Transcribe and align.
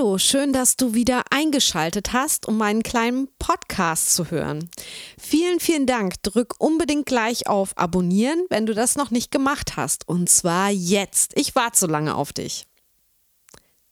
Hallo, 0.00 0.16
schön, 0.16 0.54
dass 0.54 0.78
du 0.78 0.94
wieder 0.94 1.24
eingeschaltet 1.28 2.14
hast, 2.14 2.48
um 2.48 2.56
meinen 2.56 2.82
kleinen 2.82 3.28
Podcast 3.38 4.14
zu 4.14 4.30
hören. 4.30 4.70
Vielen, 5.18 5.60
vielen 5.60 5.86
Dank. 5.86 6.22
Drück 6.22 6.54
unbedingt 6.58 7.04
gleich 7.04 7.48
auf 7.48 7.76
Abonnieren, 7.76 8.46
wenn 8.48 8.64
du 8.64 8.72
das 8.72 8.96
noch 8.96 9.10
nicht 9.10 9.30
gemacht 9.30 9.76
hast. 9.76 10.08
Und 10.08 10.30
zwar 10.30 10.70
jetzt. 10.70 11.36
Ich 11.36 11.54
warte 11.54 11.78
so 11.78 11.86
lange 11.86 12.14
auf 12.14 12.32
dich. 12.32 12.64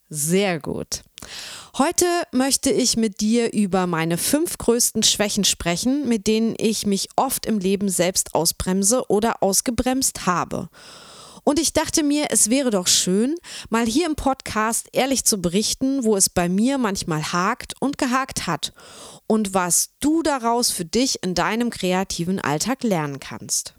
Sehr 0.08 0.58
gut. 0.60 1.02
Heute 1.76 2.06
möchte 2.32 2.70
ich 2.70 2.96
mit 2.96 3.20
dir 3.20 3.52
über 3.52 3.86
meine 3.86 4.16
fünf 4.16 4.56
größten 4.56 5.02
Schwächen 5.02 5.44
sprechen, 5.44 6.08
mit 6.08 6.26
denen 6.26 6.54
ich 6.56 6.86
mich 6.86 7.10
oft 7.16 7.44
im 7.44 7.58
Leben 7.58 7.90
selbst 7.90 8.34
ausbremse 8.34 9.10
oder 9.10 9.42
ausgebremst 9.42 10.24
habe. 10.24 10.70
Und 11.48 11.58
ich 11.58 11.72
dachte 11.72 12.02
mir, 12.02 12.26
es 12.28 12.50
wäre 12.50 12.68
doch 12.68 12.86
schön, 12.86 13.34
mal 13.70 13.86
hier 13.86 14.04
im 14.04 14.16
Podcast 14.16 14.90
ehrlich 14.92 15.24
zu 15.24 15.40
berichten, 15.40 16.04
wo 16.04 16.14
es 16.14 16.28
bei 16.28 16.46
mir 16.46 16.76
manchmal 16.76 17.32
hakt 17.32 17.72
und 17.80 17.96
gehakt 17.96 18.46
hat 18.46 18.74
und 19.26 19.54
was 19.54 19.94
du 19.98 20.22
daraus 20.22 20.70
für 20.70 20.84
dich 20.84 21.22
in 21.22 21.34
deinem 21.34 21.70
kreativen 21.70 22.38
Alltag 22.38 22.82
lernen 22.82 23.18
kannst. 23.18 23.72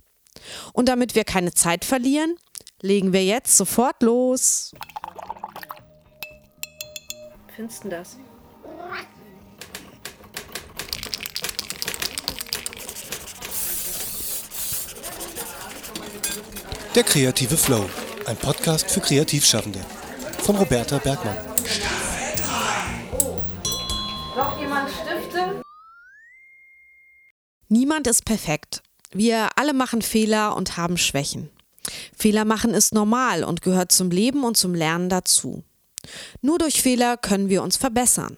Und 0.73 0.89
damit 0.89 1.13
wir 1.13 1.25
keine 1.25 1.53
Zeit 1.53 1.85
verlieren, 1.85 2.37
legen 2.81 3.13
wir 3.13 3.23
jetzt 3.23 3.55
sofort 3.55 4.01
los. 4.01 4.71
Findest 7.55 7.83
du 7.83 7.89
das? 7.89 8.17
Der 16.95 17.03
kreative 17.03 17.55
Flow, 17.55 17.87
ein 18.25 18.35
Podcast 18.35 18.89
für 18.89 18.99
Kreativschaffende 18.99 19.79
von 20.39 20.55
Roberta 20.55 20.97
Bergmann. 20.97 21.37
Noch 24.35 24.59
jemand 24.59 24.89
Stifte? 24.89 25.61
Niemand 27.67 28.07
ist 28.07 28.25
perfekt. 28.25 28.81
Wir 29.11 29.49
alle 29.55 29.73
machen 29.73 30.01
Fehler 30.01 30.55
und 30.55 30.77
haben 30.77 30.97
Schwächen. 30.97 31.51
Fehler 32.17 32.43
machen 32.43 32.73
ist 32.73 32.91
normal 32.91 33.43
und 33.43 33.61
gehört 33.61 33.91
zum 33.91 34.09
Leben 34.09 34.43
und 34.43 34.57
zum 34.57 34.73
Lernen 34.73 35.09
dazu. 35.09 35.63
Nur 36.41 36.57
durch 36.57 36.81
Fehler 36.81 37.17
können 37.17 37.49
wir 37.49 37.61
uns 37.61 37.77
verbessern. 37.77 38.35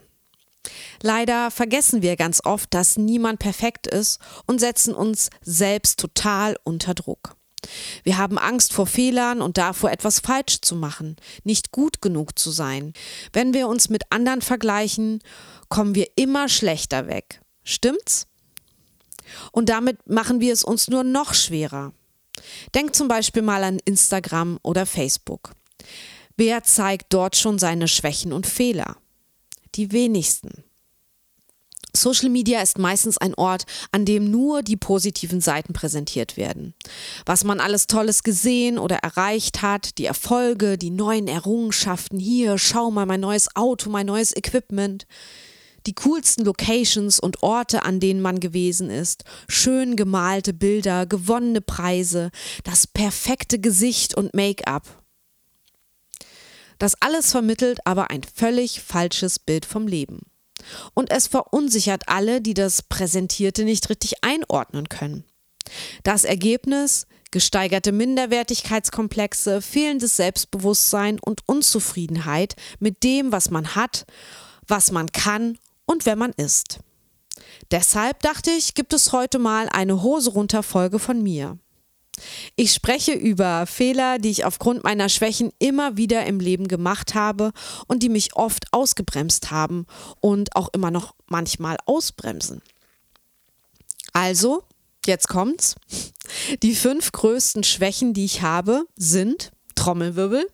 Leider 1.00 1.50
vergessen 1.50 2.02
wir 2.02 2.16
ganz 2.16 2.44
oft, 2.44 2.74
dass 2.74 2.98
niemand 2.98 3.38
perfekt 3.38 3.86
ist 3.86 4.20
und 4.46 4.58
setzen 4.58 4.94
uns 4.94 5.30
selbst 5.40 5.98
total 5.98 6.58
unter 6.64 6.92
Druck. 6.92 7.34
Wir 8.02 8.18
haben 8.18 8.38
Angst 8.38 8.72
vor 8.72 8.86
Fehlern 8.86 9.40
und 9.40 9.58
davor, 9.58 9.90
etwas 9.90 10.20
falsch 10.20 10.60
zu 10.60 10.74
machen, 10.76 11.16
nicht 11.44 11.72
gut 11.72 12.02
genug 12.02 12.38
zu 12.38 12.50
sein. 12.50 12.92
Wenn 13.32 13.54
wir 13.54 13.68
uns 13.68 13.88
mit 13.88 14.04
anderen 14.10 14.42
vergleichen, 14.42 15.20
kommen 15.68 15.94
wir 15.94 16.08
immer 16.16 16.48
schlechter 16.48 17.06
weg. 17.06 17.40
Stimmt's? 17.64 18.26
Und 19.52 19.68
damit 19.68 20.08
machen 20.08 20.40
wir 20.40 20.52
es 20.52 20.64
uns 20.64 20.88
nur 20.88 21.04
noch 21.04 21.34
schwerer. 21.34 21.92
Denk 22.74 22.94
zum 22.94 23.08
Beispiel 23.08 23.42
mal 23.42 23.62
an 23.64 23.78
Instagram 23.84 24.58
oder 24.62 24.86
Facebook. 24.86 25.52
Wer 26.36 26.64
zeigt 26.64 27.12
dort 27.12 27.36
schon 27.36 27.58
seine 27.58 27.88
Schwächen 27.88 28.32
und 28.32 28.46
Fehler? 28.46 28.96
Die 29.74 29.92
wenigsten. 29.92 30.64
Social 31.94 32.30
Media 32.30 32.62
ist 32.62 32.78
meistens 32.78 33.18
ein 33.18 33.34
Ort, 33.34 33.64
an 33.90 34.04
dem 34.04 34.30
nur 34.30 34.62
die 34.62 34.76
positiven 34.76 35.40
Seiten 35.40 35.74
präsentiert 35.74 36.36
werden. 36.36 36.74
Was 37.26 37.44
man 37.44 37.60
alles 37.60 37.86
Tolles 37.86 38.22
gesehen 38.22 38.78
oder 38.78 38.96
erreicht 38.96 39.60
hat, 39.62 39.98
die 39.98 40.06
Erfolge, 40.06 40.78
die 40.78 40.90
neuen 40.90 41.28
Errungenschaften, 41.28 42.18
hier, 42.18 42.56
schau 42.56 42.90
mal 42.90 43.06
mein 43.06 43.20
neues 43.20 43.54
Auto, 43.56 43.90
mein 43.90 44.06
neues 44.06 44.34
Equipment, 44.34 45.06
die 45.86 45.94
coolsten 45.94 46.44
Locations 46.44 47.20
und 47.20 47.42
Orte, 47.42 47.82
an 47.82 48.00
denen 48.00 48.22
man 48.22 48.40
gewesen 48.40 48.88
ist, 48.88 49.24
schön 49.48 49.96
gemalte 49.96 50.54
Bilder, 50.54 51.06
gewonnene 51.06 51.60
Preise, 51.60 52.30
das 52.64 52.86
perfekte 52.86 53.58
Gesicht 53.58 54.16
und 54.16 54.34
Make-up. 54.34 55.02
Das 56.78 56.94
alles 57.00 57.30
vermittelt 57.30 57.80
aber 57.84 58.10
ein 58.10 58.22
völlig 58.22 58.80
falsches 58.80 59.38
Bild 59.38 59.66
vom 59.66 59.86
Leben. 59.86 60.20
Und 60.94 61.10
es 61.10 61.26
verunsichert 61.26 62.04
alle, 62.06 62.40
die 62.40 62.54
das 62.54 62.82
Präsentierte 62.82 63.64
nicht 63.64 63.88
richtig 63.90 64.22
einordnen 64.22 64.88
können. 64.88 65.24
Das 66.02 66.24
Ergebnis 66.24 67.06
gesteigerte 67.30 67.92
Minderwertigkeitskomplexe, 67.92 69.62
fehlendes 69.62 70.16
Selbstbewusstsein 70.16 71.18
und 71.18 71.40
Unzufriedenheit 71.48 72.54
mit 72.78 73.02
dem, 73.02 73.32
was 73.32 73.50
man 73.50 73.74
hat, 73.74 74.04
was 74.66 74.92
man 74.92 75.10
kann 75.10 75.58
und 75.86 76.06
wer 76.06 76.14
man 76.14 76.32
ist. 76.36 76.80
Deshalb 77.70 78.20
dachte 78.20 78.50
ich, 78.50 78.74
gibt 78.74 78.92
es 78.92 79.12
heute 79.12 79.38
mal 79.38 79.68
eine 79.70 80.02
Hose 80.02 80.30
runter 80.30 80.62
Folge 80.62 80.98
von 80.98 81.22
mir. 81.22 81.58
Ich 82.56 82.72
spreche 82.72 83.12
über 83.12 83.66
Fehler, 83.66 84.18
die 84.18 84.30
ich 84.30 84.44
aufgrund 84.44 84.84
meiner 84.84 85.08
Schwächen 85.08 85.52
immer 85.58 85.96
wieder 85.96 86.26
im 86.26 86.40
Leben 86.40 86.68
gemacht 86.68 87.14
habe 87.14 87.52
und 87.86 88.02
die 88.02 88.08
mich 88.08 88.36
oft 88.36 88.72
ausgebremst 88.72 89.50
haben 89.50 89.86
und 90.20 90.56
auch 90.56 90.68
immer 90.72 90.90
noch 90.90 91.14
manchmal 91.26 91.76
ausbremsen. 91.86 92.62
Also, 94.12 94.64
jetzt 95.06 95.28
kommt's. 95.28 95.74
Die 96.62 96.74
fünf 96.74 97.12
größten 97.12 97.64
Schwächen, 97.64 98.14
die 98.14 98.24
ich 98.24 98.42
habe, 98.42 98.84
sind 98.96 99.50
Trommelwirbel. 99.74 100.46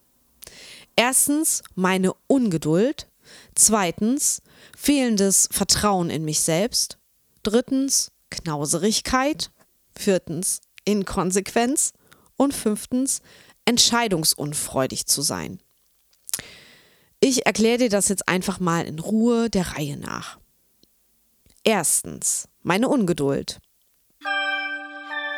Erstens 0.96 1.62
meine 1.74 2.12
Ungeduld. 2.26 3.08
Zweitens 3.54 4.42
fehlendes 4.76 5.48
Vertrauen 5.52 6.10
in 6.10 6.24
mich 6.24 6.40
selbst. 6.40 6.98
Drittens 7.42 8.10
Knauserigkeit. 8.30 9.50
Viertens 9.94 10.60
Inkonsequenz 10.88 11.92
und 12.36 12.54
fünftens 12.54 13.20
entscheidungsunfreudig 13.66 15.06
zu 15.06 15.20
sein. 15.20 15.60
Ich 17.20 17.44
erkläre 17.44 17.78
dir 17.78 17.88
das 17.90 18.08
jetzt 18.08 18.26
einfach 18.26 18.58
mal 18.58 18.86
in 18.86 18.98
Ruhe 18.98 19.50
der 19.50 19.76
Reihe 19.76 19.98
nach. 19.98 20.38
Erstens, 21.62 22.48
meine 22.62 22.88
Ungeduld. 22.88 23.58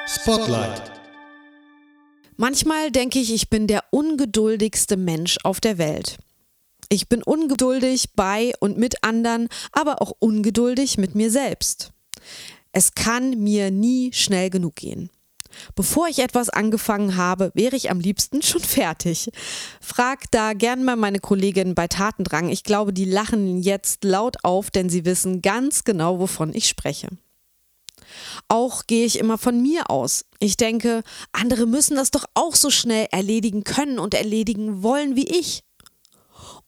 Spotlight. 0.06 0.92
Manchmal 2.36 2.92
denke 2.92 3.18
ich, 3.18 3.32
ich 3.32 3.50
bin 3.50 3.66
der 3.66 3.84
ungeduldigste 3.90 4.96
Mensch 4.96 5.38
auf 5.42 5.60
der 5.60 5.78
Welt. 5.78 6.18
Ich 6.88 7.08
bin 7.08 7.22
ungeduldig 7.22 8.10
bei 8.14 8.52
und 8.60 8.78
mit 8.78 9.02
anderen, 9.02 9.48
aber 9.72 10.00
auch 10.00 10.12
ungeduldig 10.20 10.96
mit 10.98 11.16
mir 11.16 11.30
selbst. 11.30 11.92
Es 12.72 12.94
kann 12.94 13.42
mir 13.42 13.70
nie 13.70 14.12
schnell 14.12 14.50
genug 14.50 14.76
gehen. 14.76 15.10
Bevor 15.74 16.08
ich 16.08 16.18
etwas 16.20 16.48
angefangen 16.48 17.16
habe, 17.16 17.50
wäre 17.54 17.76
ich 17.76 17.90
am 17.90 18.00
liebsten 18.00 18.42
schon 18.42 18.60
fertig. 18.62 19.30
Frag 19.80 20.30
da 20.30 20.52
gern 20.52 20.84
mal 20.84 20.96
meine 20.96 21.20
Kollegin 21.20 21.74
bei 21.74 21.88
Tatendrang. 21.88 22.48
Ich 22.48 22.64
glaube, 22.64 22.92
die 22.92 23.04
lachen 23.04 23.60
jetzt 23.62 24.04
laut 24.04 24.38
auf, 24.44 24.70
denn 24.70 24.88
sie 24.88 25.04
wissen 25.04 25.42
ganz 25.42 25.84
genau, 25.84 26.18
wovon 26.18 26.54
ich 26.54 26.68
spreche. 26.68 27.08
Auch 28.48 28.86
gehe 28.86 29.06
ich 29.06 29.18
immer 29.18 29.38
von 29.38 29.60
mir 29.62 29.90
aus. 29.90 30.24
Ich 30.38 30.56
denke, 30.56 31.02
andere 31.32 31.66
müssen 31.66 31.96
das 31.96 32.10
doch 32.10 32.24
auch 32.34 32.54
so 32.54 32.70
schnell 32.70 33.06
erledigen 33.12 33.64
können 33.64 33.98
und 33.98 34.14
erledigen 34.14 34.82
wollen 34.82 35.16
wie 35.16 35.28
ich. 35.28 35.62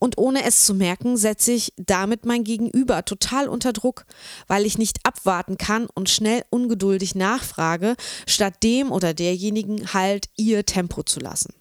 Und 0.03 0.19
ohne 0.19 0.43
es 0.43 0.65
zu 0.65 0.75
merken, 0.75 1.17
setze 1.17 1.53
ich 1.53 1.75
damit 1.77 2.27
mein 2.27 2.43
Gegenüber 2.43 3.05
total 3.05 3.47
unter 3.47 3.73
Druck, 3.73 4.05
weil 4.49 4.67
ich 4.67 4.77
nicht 4.77 4.99
abwarten 5.05 5.59
kann 5.59 5.87
und 5.95 6.11
schnell 6.11 6.43
ungeduldig 6.51 7.15
nachfrage, 7.15 7.95
statt 8.27 8.65
dem 8.65 8.91
oder 8.91 9.15
derjenigen 9.15 9.95
halt 9.95 10.27
ihr 10.37 10.67
Tempo 10.67 11.05
zu 11.05 11.21
lassen. 11.21 11.55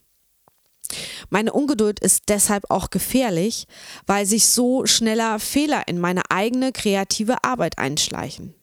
Meine 1.29 1.53
Ungeduld 1.53 1.99
ist 1.99 2.23
deshalb 2.29 2.65
auch 2.71 2.89
gefährlich, 2.89 3.67
weil 4.07 4.25
sich 4.25 4.47
so 4.47 4.87
schneller 4.87 5.37
Fehler 5.37 5.87
in 5.87 5.99
meine 5.99 6.23
eigene 6.31 6.71
kreative 6.71 7.43
Arbeit 7.43 7.77
einschleichen. 7.77 8.55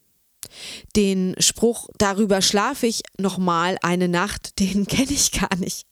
Den 0.96 1.36
Spruch 1.38 1.88
darüber 1.98 2.42
schlafe 2.42 2.88
ich 2.88 3.02
nochmal 3.16 3.78
eine 3.82 4.08
Nacht, 4.08 4.58
den 4.58 4.88
kenne 4.88 5.12
ich 5.12 5.30
gar 5.30 5.54
nicht. 5.54 5.86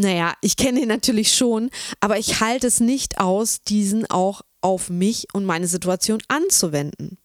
Naja, 0.00 0.32
ich 0.40 0.56
kenne 0.56 0.80
ihn 0.80 0.88
natürlich 0.88 1.34
schon, 1.34 1.68
aber 2.00 2.18
ich 2.18 2.40
halte 2.40 2.66
es 2.66 2.80
nicht 2.80 3.20
aus, 3.20 3.60
diesen 3.60 4.10
auch 4.10 4.40
auf 4.62 4.88
mich 4.88 5.26
und 5.34 5.44
meine 5.44 5.66
Situation 5.66 6.22
anzuwenden. 6.28 7.18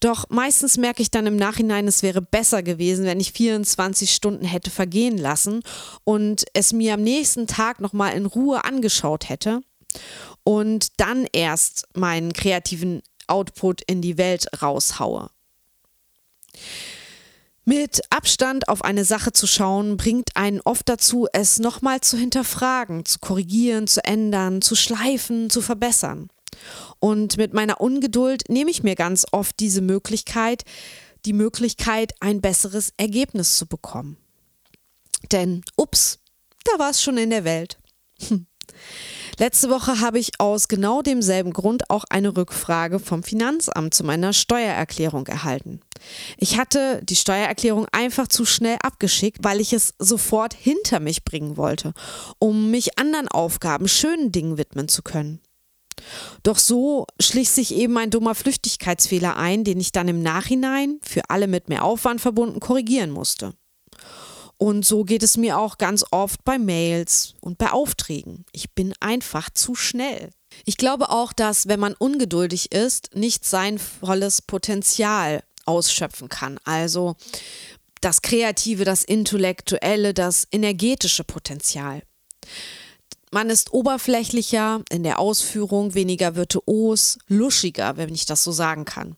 Doch 0.00 0.24
meistens 0.30 0.78
merke 0.78 1.00
ich 1.00 1.12
dann 1.12 1.28
im 1.28 1.36
Nachhinein, 1.36 1.86
es 1.86 2.02
wäre 2.02 2.20
besser 2.22 2.64
gewesen, 2.64 3.04
wenn 3.04 3.20
ich 3.20 3.30
24 3.30 4.12
Stunden 4.12 4.44
hätte 4.44 4.70
vergehen 4.70 5.16
lassen 5.16 5.62
und 6.02 6.44
es 6.54 6.72
mir 6.72 6.94
am 6.94 7.02
nächsten 7.02 7.46
Tag 7.46 7.80
nochmal 7.80 8.16
in 8.16 8.26
Ruhe 8.26 8.64
angeschaut 8.64 9.28
hätte 9.28 9.60
und 10.42 10.88
dann 10.96 11.24
erst 11.32 11.86
meinen 11.94 12.32
kreativen 12.32 13.00
Output 13.28 13.82
in 13.82 14.02
die 14.02 14.18
Welt 14.18 14.48
raushaue. 14.60 15.30
Mit 17.68 18.00
Abstand 18.08 18.70
auf 18.70 18.82
eine 18.82 19.04
Sache 19.04 19.30
zu 19.30 19.46
schauen, 19.46 19.98
bringt 19.98 20.34
einen 20.36 20.62
oft 20.62 20.88
dazu, 20.88 21.26
es 21.34 21.58
nochmal 21.58 22.00
zu 22.00 22.16
hinterfragen, 22.16 23.04
zu 23.04 23.18
korrigieren, 23.18 23.86
zu 23.86 24.02
ändern, 24.02 24.62
zu 24.62 24.74
schleifen, 24.74 25.50
zu 25.50 25.60
verbessern. 25.60 26.30
Und 26.98 27.36
mit 27.36 27.52
meiner 27.52 27.78
Ungeduld 27.78 28.48
nehme 28.48 28.70
ich 28.70 28.84
mir 28.84 28.94
ganz 28.94 29.26
oft 29.32 29.60
diese 29.60 29.82
Möglichkeit, 29.82 30.64
die 31.26 31.34
Möglichkeit, 31.34 32.14
ein 32.20 32.40
besseres 32.40 32.94
Ergebnis 32.96 33.58
zu 33.58 33.66
bekommen. 33.66 34.16
Denn, 35.30 35.62
ups, 35.76 36.20
da 36.64 36.78
war 36.78 36.88
es 36.88 37.02
schon 37.02 37.18
in 37.18 37.28
der 37.28 37.44
Welt. 37.44 37.76
Hm. 38.28 38.46
Letzte 39.40 39.70
Woche 39.70 40.00
habe 40.00 40.18
ich 40.18 40.32
aus 40.40 40.66
genau 40.66 41.00
demselben 41.00 41.52
Grund 41.52 41.90
auch 41.90 42.02
eine 42.10 42.36
Rückfrage 42.36 42.98
vom 42.98 43.22
Finanzamt 43.22 43.94
zu 43.94 44.02
meiner 44.02 44.32
Steuererklärung 44.32 45.28
erhalten. 45.28 45.80
Ich 46.38 46.58
hatte 46.58 47.00
die 47.04 47.14
Steuererklärung 47.14 47.86
einfach 47.92 48.26
zu 48.26 48.44
schnell 48.44 48.78
abgeschickt, 48.82 49.38
weil 49.44 49.60
ich 49.60 49.72
es 49.72 49.94
sofort 50.00 50.54
hinter 50.54 50.98
mich 50.98 51.24
bringen 51.24 51.56
wollte, 51.56 51.94
um 52.40 52.72
mich 52.72 52.98
anderen 52.98 53.28
Aufgaben, 53.28 53.86
schönen 53.86 54.32
Dingen 54.32 54.58
widmen 54.58 54.88
zu 54.88 55.02
können. 55.02 55.40
Doch 56.42 56.58
so 56.58 57.06
schlich 57.20 57.50
sich 57.50 57.72
eben 57.74 57.96
ein 57.96 58.10
dummer 58.10 58.34
Flüchtigkeitsfehler 58.34 59.36
ein, 59.36 59.62
den 59.62 59.78
ich 59.78 59.92
dann 59.92 60.08
im 60.08 60.20
Nachhinein, 60.20 60.98
für 61.02 61.22
alle 61.30 61.46
mit 61.46 61.68
mehr 61.68 61.84
Aufwand 61.84 62.20
verbunden, 62.20 62.58
korrigieren 62.58 63.10
musste. 63.10 63.54
Und 64.58 64.84
so 64.84 65.04
geht 65.04 65.22
es 65.22 65.36
mir 65.36 65.56
auch 65.56 65.78
ganz 65.78 66.04
oft 66.10 66.44
bei 66.44 66.58
Mails 66.58 67.34
und 67.40 67.58
bei 67.58 67.70
Aufträgen. 67.70 68.44
Ich 68.52 68.72
bin 68.72 68.92
einfach 69.00 69.50
zu 69.50 69.76
schnell. 69.76 70.30
Ich 70.64 70.76
glaube 70.76 71.10
auch, 71.10 71.32
dass 71.32 71.68
wenn 71.68 71.78
man 71.78 71.94
ungeduldig 71.94 72.72
ist, 72.72 73.14
nicht 73.14 73.44
sein 73.44 73.78
volles 73.78 74.42
Potenzial 74.42 75.44
ausschöpfen 75.64 76.28
kann. 76.28 76.58
Also 76.64 77.14
das 78.00 78.22
Kreative, 78.22 78.84
das 78.84 79.04
Intellektuelle, 79.04 80.12
das 80.12 80.48
energetische 80.50 81.24
Potenzial. 81.24 82.02
Man 83.30 83.50
ist 83.50 83.72
oberflächlicher 83.72 84.82
in 84.90 85.02
der 85.02 85.18
Ausführung, 85.18 85.94
weniger 85.94 86.34
virtuos, 86.34 87.18
luschiger, 87.28 87.96
wenn 87.96 88.14
ich 88.14 88.26
das 88.26 88.42
so 88.42 88.52
sagen 88.52 88.84
kann. 88.84 89.16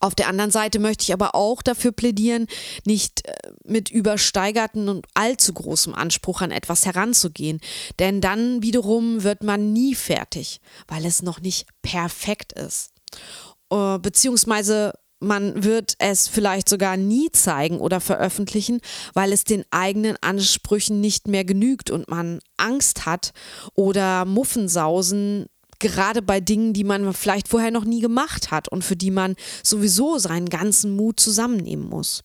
Auf 0.00 0.14
der 0.14 0.28
anderen 0.28 0.50
Seite 0.50 0.78
möchte 0.78 1.02
ich 1.02 1.12
aber 1.12 1.34
auch 1.34 1.62
dafür 1.62 1.92
plädieren, 1.92 2.46
nicht 2.84 3.26
äh, 3.26 3.34
mit 3.64 3.90
übersteigerten 3.90 4.88
und 4.88 5.06
allzu 5.14 5.52
großem 5.52 5.94
Anspruch 5.94 6.40
an 6.40 6.50
etwas 6.50 6.86
heranzugehen, 6.86 7.60
denn 7.98 8.20
dann 8.20 8.62
wiederum 8.62 9.22
wird 9.22 9.42
man 9.42 9.72
nie 9.72 9.94
fertig, 9.94 10.60
weil 10.86 11.04
es 11.04 11.22
noch 11.22 11.40
nicht 11.40 11.66
perfekt 11.82 12.52
ist. 12.52 12.92
Äh, 13.70 13.98
beziehungsweise 13.98 14.92
man 15.20 15.64
wird 15.64 15.94
es 15.98 16.28
vielleicht 16.28 16.68
sogar 16.68 16.96
nie 16.96 17.30
zeigen 17.32 17.80
oder 17.80 18.00
veröffentlichen, 18.00 18.80
weil 19.14 19.32
es 19.32 19.44
den 19.44 19.64
eigenen 19.70 20.16
Ansprüchen 20.20 21.00
nicht 21.00 21.26
mehr 21.26 21.44
genügt 21.44 21.90
und 21.90 22.08
man 22.08 22.40
Angst 22.56 23.04
hat 23.06 23.32
oder 23.74 24.24
Muffensausen 24.24 25.46
gerade 25.78 26.22
bei 26.22 26.40
Dingen, 26.40 26.72
die 26.72 26.84
man 26.84 27.12
vielleicht 27.14 27.48
vorher 27.48 27.70
noch 27.70 27.84
nie 27.84 28.00
gemacht 28.00 28.50
hat 28.50 28.68
und 28.68 28.84
für 28.84 28.96
die 28.96 29.10
man 29.10 29.36
sowieso 29.62 30.18
seinen 30.18 30.48
ganzen 30.48 30.96
Mut 30.96 31.20
zusammennehmen 31.20 31.88
muss. 31.88 32.22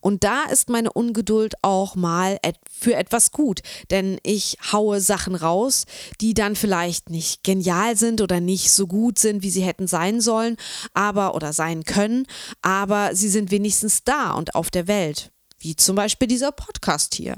Und 0.00 0.24
da 0.24 0.44
ist 0.44 0.68
meine 0.70 0.92
Ungeduld 0.92 1.54
auch 1.62 1.94
mal 1.94 2.38
für 2.70 2.94
etwas 2.94 3.30
gut, 3.30 3.60
denn 3.90 4.18
ich 4.22 4.56
haue 4.72 5.00
Sachen 5.00 5.34
raus, 5.34 5.84
die 6.20 6.34
dann 6.34 6.56
vielleicht 6.56 7.10
nicht 7.10 7.44
genial 7.44 7.96
sind 7.96 8.20
oder 8.20 8.40
nicht 8.40 8.72
so 8.72 8.86
gut 8.86 9.18
sind, 9.18 9.42
wie 9.42 9.50
sie 9.50 9.62
hätten 9.62 9.86
sein 9.86 10.20
sollen, 10.20 10.56
aber 10.94 11.34
oder 11.34 11.52
sein 11.52 11.84
können, 11.84 12.26
aber 12.62 13.14
sie 13.14 13.28
sind 13.28 13.50
wenigstens 13.50 14.04
da 14.04 14.32
und 14.32 14.54
auf 14.54 14.70
der 14.70 14.88
Welt, 14.88 15.30
wie 15.58 15.76
zum 15.76 15.96
Beispiel 15.96 16.28
dieser 16.28 16.52
Podcast 16.52 17.14
hier. 17.14 17.36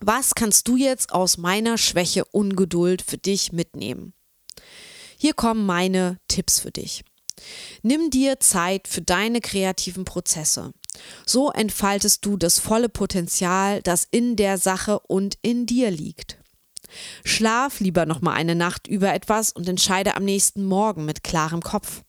Was 0.00 0.34
kannst 0.34 0.68
du 0.68 0.76
jetzt 0.76 1.12
aus 1.12 1.38
meiner 1.38 1.78
Schwäche 1.78 2.24
Ungeduld 2.26 3.02
für 3.02 3.18
dich 3.18 3.52
mitnehmen? 3.52 4.12
Hier 5.18 5.34
kommen 5.34 5.64
meine 5.64 6.18
Tipps 6.28 6.60
für 6.60 6.70
dich. 6.70 7.04
Nimm 7.82 8.10
dir 8.10 8.40
Zeit 8.40 8.88
für 8.88 9.02
deine 9.02 9.40
kreativen 9.40 10.04
Prozesse. 10.04 10.72
So 11.26 11.50
entfaltest 11.50 12.24
du 12.24 12.36
das 12.36 12.58
volle 12.58 12.88
Potenzial, 12.88 13.82
das 13.82 14.06
in 14.10 14.36
der 14.36 14.58
Sache 14.58 15.00
und 15.00 15.38
in 15.42 15.66
dir 15.66 15.90
liegt. 15.90 16.38
Schlaf 17.24 17.80
lieber 17.80 18.06
noch 18.06 18.20
mal 18.20 18.34
eine 18.34 18.54
Nacht 18.54 18.86
über 18.86 19.12
etwas 19.12 19.50
und 19.50 19.68
entscheide 19.68 20.16
am 20.16 20.24
nächsten 20.24 20.64
Morgen 20.64 21.04
mit 21.04 21.24
klarem 21.24 21.62
Kopf. 21.62 22.02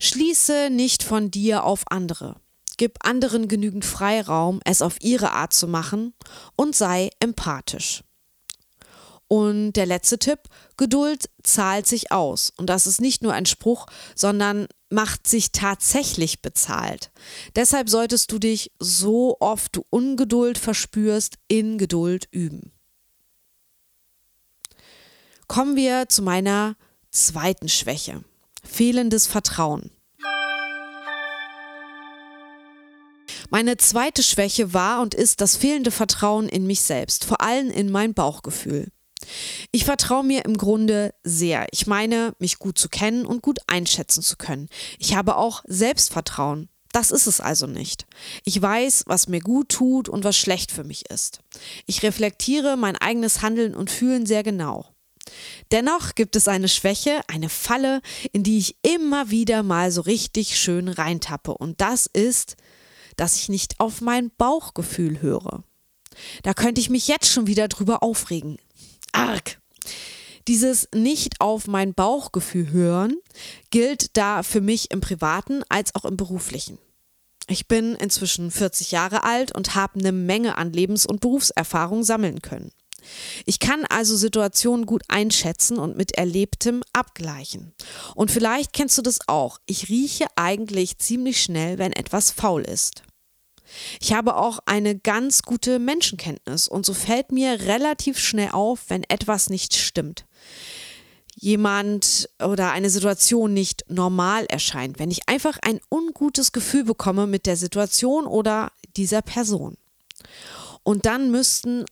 Schließe 0.00 0.70
nicht 0.70 1.02
von 1.02 1.30
dir 1.30 1.64
auf 1.64 1.84
andere. 1.90 2.40
Gib 2.80 2.96
anderen 3.04 3.46
genügend 3.46 3.84
Freiraum, 3.84 4.62
es 4.64 4.80
auf 4.80 5.02
ihre 5.02 5.32
Art 5.32 5.52
zu 5.52 5.68
machen 5.68 6.14
und 6.56 6.74
sei 6.74 7.10
empathisch. 7.20 8.02
Und 9.28 9.74
der 9.74 9.84
letzte 9.84 10.18
Tipp, 10.18 10.38
Geduld 10.78 11.28
zahlt 11.42 11.86
sich 11.86 12.10
aus. 12.10 12.54
Und 12.56 12.70
das 12.70 12.86
ist 12.86 13.02
nicht 13.02 13.22
nur 13.22 13.34
ein 13.34 13.44
Spruch, 13.44 13.84
sondern 14.14 14.66
macht 14.88 15.26
sich 15.26 15.52
tatsächlich 15.52 16.40
bezahlt. 16.40 17.10
Deshalb 17.54 17.90
solltest 17.90 18.32
du 18.32 18.38
dich 18.38 18.72
so 18.78 19.36
oft 19.40 19.76
du 19.76 19.84
Ungeduld 19.90 20.56
verspürst, 20.56 21.34
in 21.48 21.76
Geduld 21.76 22.28
üben. 22.30 22.72
Kommen 25.48 25.76
wir 25.76 26.08
zu 26.08 26.22
meiner 26.22 26.76
zweiten 27.10 27.68
Schwäche. 27.68 28.24
Fehlendes 28.64 29.26
Vertrauen. 29.26 29.90
Meine 33.50 33.76
zweite 33.76 34.22
Schwäche 34.22 34.72
war 34.72 35.02
und 35.02 35.14
ist 35.14 35.40
das 35.40 35.56
fehlende 35.56 35.90
Vertrauen 35.90 36.48
in 36.48 36.66
mich 36.66 36.82
selbst, 36.82 37.24
vor 37.24 37.40
allem 37.40 37.70
in 37.70 37.90
mein 37.90 38.14
Bauchgefühl. 38.14 38.88
Ich 39.72 39.84
vertraue 39.84 40.24
mir 40.24 40.44
im 40.44 40.56
Grunde 40.56 41.12
sehr. 41.24 41.66
Ich 41.72 41.86
meine, 41.86 42.32
mich 42.38 42.58
gut 42.58 42.78
zu 42.78 42.88
kennen 42.88 43.26
und 43.26 43.42
gut 43.42 43.58
einschätzen 43.66 44.22
zu 44.22 44.36
können. 44.36 44.68
Ich 44.98 45.14
habe 45.16 45.36
auch 45.36 45.62
Selbstvertrauen. 45.66 46.68
Das 46.92 47.10
ist 47.10 47.26
es 47.26 47.40
also 47.40 47.66
nicht. 47.66 48.06
Ich 48.44 48.60
weiß, 48.60 49.04
was 49.06 49.28
mir 49.28 49.40
gut 49.40 49.68
tut 49.68 50.08
und 50.08 50.24
was 50.24 50.36
schlecht 50.36 50.72
für 50.72 50.84
mich 50.84 51.10
ist. 51.10 51.40
Ich 51.86 52.02
reflektiere 52.02 52.76
mein 52.76 52.96
eigenes 52.96 53.42
Handeln 53.42 53.74
und 53.74 53.90
Fühlen 53.90 54.26
sehr 54.26 54.42
genau. 54.42 54.86
Dennoch 55.70 56.14
gibt 56.14 56.34
es 56.34 56.48
eine 56.48 56.68
Schwäche, 56.68 57.20
eine 57.28 57.48
Falle, 57.48 58.00
in 58.32 58.42
die 58.42 58.58
ich 58.58 58.76
immer 58.82 59.30
wieder 59.30 59.62
mal 59.62 59.92
so 59.92 60.00
richtig 60.00 60.58
schön 60.58 60.88
reintappe. 60.88 61.52
Und 61.52 61.80
das 61.80 62.06
ist 62.06 62.56
dass 63.16 63.36
ich 63.36 63.48
nicht 63.48 63.80
auf 63.80 64.00
mein 64.00 64.30
Bauchgefühl 64.36 65.20
höre. 65.22 65.62
Da 66.42 66.54
könnte 66.54 66.80
ich 66.80 66.90
mich 66.90 67.08
jetzt 67.08 67.30
schon 67.30 67.46
wieder 67.46 67.68
drüber 67.68 68.02
aufregen. 68.02 68.58
Arg! 69.12 69.60
Dieses 70.48 70.88
nicht 70.94 71.40
auf 71.40 71.66
mein 71.66 71.94
Bauchgefühl 71.94 72.70
hören 72.70 73.16
gilt 73.70 74.16
da 74.16 74.42
für 74.42 74.60
mich 74.60 74.90
im 74.90 75.00
privaten 75.00 75.62
als 75.68 75.94
auch 75.94 76.04
im 76.04 76.16
beruflichen. 76.16 76.78
Ich 77.46 77.68
bin 77.68 77.94
inzwischen 77.94 78.50
40 78.50 78.90
Jahre 78.90 79.24
alt 79.24 79.54
und 79.54 79.74
habe 79.74 79.98
eine 79.98 80.12
Menge 80.12 80.56
an 80.56 80.72
Lebens- 80.72 81.06
und 81.06 81.20
Berufserfahrung 81.20 82.04
sammeln 82.04 82.42
können. 82.42 82.70
Ich 83.46 83.58
kann 83.58 83.84
also 83.86 84.16
Situationen 84.16 84.86
gut 84.86 85.02
einschätzen 85.08 85.78
und 85.78 85.96
mit 85.96 86.12
Erlebtem 86.12 86.82
abgleichen. 86.92 87.72
Und 88.14 88.30
vielleicht 88.30 88.72
kennst 88.72 88.98
du 88.98 89.02
das 89.02 89.20
auch. 89.26 89.58
Ich 89.66 89.88
rieche 89.88 90.26
eigentlich 90.36 90.98
ziemlich 90.98 91.42
schnell, 91.42 91.78
wenn 91.78 91.92
etwas 91.92 92.30
faul 92.30 92.62
ist. 92.62 93.02
Ich 94.00 94.12
habe 94.12 94.36
auch 94.36 94.58
eine 94.66 94.98
ganz 94.98 95.42
gute 95.42 95.78
Menschenkenntnis 95.78 96.68
und 96.68 96.84
so 96.84 96.94
fällt 96.94 97.32
mir 97.32 97.60
relativ 97.60 98.18
schnell 98.18 98.50
auf, 98.50 98.84
wenn 98.88 99.04
etwas 99.04 99.48
nicht 99.50 99.74
stimmt. 99.74 100.26
Jemand 101.36 102.28
oder 102.42 102.72
eine 102.72 102.90
Situation 102.90 103.54
nicht 103.54 103.84
normal 103.88 104.44
erscheint, 104.46 104.98
wenn 104.98 105.10
ich 105.10 105.28
einfach 105.28 105.58
ein 105.62 105.80
ungutes 105.88 106.52
Gefühl 106.52 106.84
bekomme 106.84 107.26
mit 107.26 107.46
der 107.46 107.56
Situation 107.56 108.26
oder 108.26 108.72
dieser 108.96 109.22
Person. 109.22 109.76
Und 110.82 111.06
dann 111.06 111.30
müssten 111.30 111.84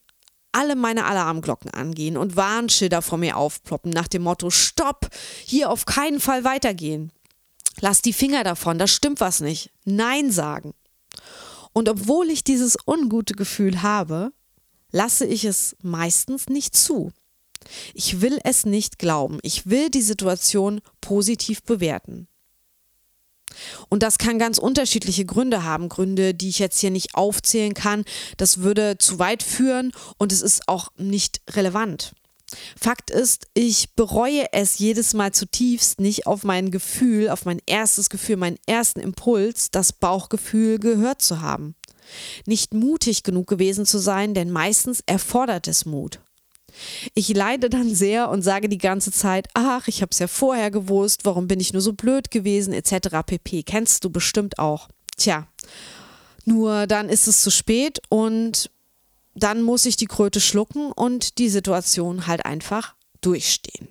alle 0.59 0.75
meine 0.75 1.05
Alarmglocken 1.05 1.71
angehen 1.71 2.17
und 2.17 2.35
Warnschilder 2.35 3.01
vor 3.01 3.17
mir 3.17 3.37
aufploppen 3.37 3.93
nach 3.93 4.09
dem 4.09 4.23
Motto 4.23 4.51
Stopp, 4.51 5.09
hier 5.45 5.71
auf 5.71 5.87
keinen 5.87 6.19
Fall 6.19 6.43
weitergehen. 6.43 7.13
Lass 7.81 8.03
die 8.03 8.13
Finger 8.13 8.43
davon, 8.43 8.77
da 8.77 8.89
stimmt 8.89 9.21
was 9.21 9.41
nicht. 9.41 9.71
Nein 9.85 10.33
sagen. 10.33 10.75
Und 11.73 11.89
obwohl 11.89 12.29
ich 12.29 12.43
dieses 12.43 12.77
ungute 12.89 13.35
Gefühl 13.35 13.83
habe, 13.83 14.33
lasse 14.91 15.27
ich 15.27 15.45
es 15.45 15.77
meistens 15.81 16.49
nicht 16.49 16.77
zu. 16.77 17.13
Ich 17.95 18.21
will 18.21 18.41
es 18.43 18.67
nicht 18.67 18.99
glauben. 18.99 19.39
Ich 19.43 19.67
will 19.67 19.91
die 19.91 20.03
Situation 20.03 20.81
positiv 21.01 21.63
bewerten. 21.63 22.27
Und 23.89 24.03
das 24.03 24.19
kann 24.19 24.39
ganz 24.39 24.59
unterschiedliche 24.59 25.25
Gründe 25.25 25.65
haben, 25.65 25.89
Gründe, 25.89 26.35
die 26.35 26.49
ich 26.49 26.59
jetzt 26.59 26.79
hier 26.79 26.91
nicht 26.91 27.15
aufzählen 27.15 27.75
kann. 27.75 28.05
Das 28.37 28.59
würde 28.59 28.99
zu 28.99 29.19
weit 29.19 29.43
führen 29.43 29.93
und 30.19 30.33
es 30.33 30.43
ist 30.43 30.69
auch 30.69 30.89
nicht 30.97 31.41
relevant. 31.51 32.13
Fakt 32.81 33.11
ist, 33.11 33.47
ich 33.55 33.95
bereue 33.95 34.47
es 34.53 34.79
jedes 34.79 35.13
Mal 35.13 35.33
zutiefst, 35.33 36.01
nicht 36.01 36.27
auf 36.27 36.45
mein 36.45 36.71
Gefühl, 36.71 37.29
auf 37.29 37.45
mein 37.45 37.61
erstes 37.67 38.09
Gefühl, 38.09 38.37
meinen 38.37 38.59
ersten 38.67 39.01
Impuls, 39.01 39.71
das 39.71 39.93
Bauchgefühl 39.93 40.79
gehört 40.79 41.21
zu 41.21 41.43
haben. 41.43 41.75
Nicht 42.47 42.73
mutig 42.73 43.23
genug 43.23 43.49
gewesen 43.49 43.85
zu 43.85 43.99
sein, 43.99 44.33
denn 44.33 44.51
meistens 44.51 45.03
erfordert 45.05 45.69
es 45.69 45.85
Mut. 45.85 46.21
Ich 47.15 47.29
leide 47.29 47.71
dann 47.71 47.95
sehr 47.95 48.29
und 48.31 48.43
sage 48.43 48.69
die 48.69 48.79
ganze 48.79 49.13
Zeit, 49.13 49.49
ach, 49.55 49.89
ich 49.89 50.03
habe 50.03 50.11
es 50.13 50.19
ja 50.19 50.29
vorher 50.29 50.71
gewusst, 50.71 51.25
warum 51.25 51.49
bin 51.49 51.61
ich 51.61 51.73
nur 51.73 51.83
so 51.83 51.93
blöd 51.93 52.31
gewesen, 52.31 52.73
etc. 52.73 53.19
pp. 53.25 53.63
Kennst 53.63 54.05
du 54.05 54.11
bestimmt 54.11 54.59
auch. 54.59 54.89
Tja, 55.17 55.47
nur 56.45 56.87
dann 56.87 57.09
ist 57.09 57.27
es 57.27 57.43
zu 57.43 57.51
spät 57.51 58.01
und 58.09 58.71
dann 59.35 59.63
muss 59.63 59.87
ich 59.87 59.97
die 59.97 60.07
Kröte 60.07 60.41
schlucken 60.41 60.93
und 60.93 61.39
die 61.39 61.49
Situation 61.49 62.27
halt 62.27 62.45
einfach 62.45 62.95
durchstehen. 63.21 63.89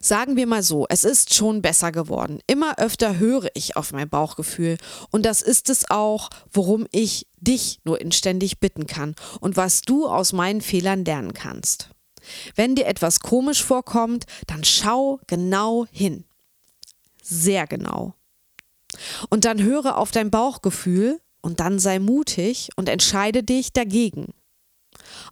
Sagen 0.00 0.36
wir 0.36 0.46
mal 0.46 0.62
so, 0.62 0.86
es 0.90 1.04
ist 1.04 1.34
schon 1.34 1.62
besser 1.62 1.90
geworden. 1.90 2.40
Immer 2.46 2.78
öfter 2.78 3.18
höre 3.18 3.48
ich 3.54 3.76
auf 3.76 3.92
mein 3.92 4.08
Bauchgefühl 4.08 4.76
und 5.10 5.24
das 5.24 5.40
ist 5.40 5.70
es 5.70 5.88
auch, 5.88 6.28
worum 6.52 6.86
ich 6.92 7.26
dich 7.44 7.80
nur 7.84 8.00
inständig 8.00 8.58
bitten 8.58 8.86
kann 8.86 9.14
und 9.40 9.56
was 9.56 9.82
du 9.82 10.06
aus 10.06 10.32
meinen 10.32 10.60
Fehlern 10.60 11.04
lernen 11.04 11.34
kannst. 11.34 11.90
Wenn 12.54 12.74
dir 12.74 12.86
etwas 12.86 13.20
komisch 13.20 13.62
vorkommt, 13.62 14.24
dann 14.46 14.64
schau 14.64 15.20
genau 15.26 15.86
hin. 15.90 16.24
Sehr 17.22 17.66
genau. 17.66 18.14
Und 19.30 19.44
dann 19.44 19.62
höre 19.62 19.98
auf 19.98 20.10
dein 20.10 20.30
Bauchgefühl 20.30 21.20
und 21.42 21.60
dann 21.60 21.78
sei 21.78 21.98
mutig 21.98 22.70
und 22.76 22.88
entscheide 22.88 23.42
dich 23.42 23.72
dagegen. 23.72 24.32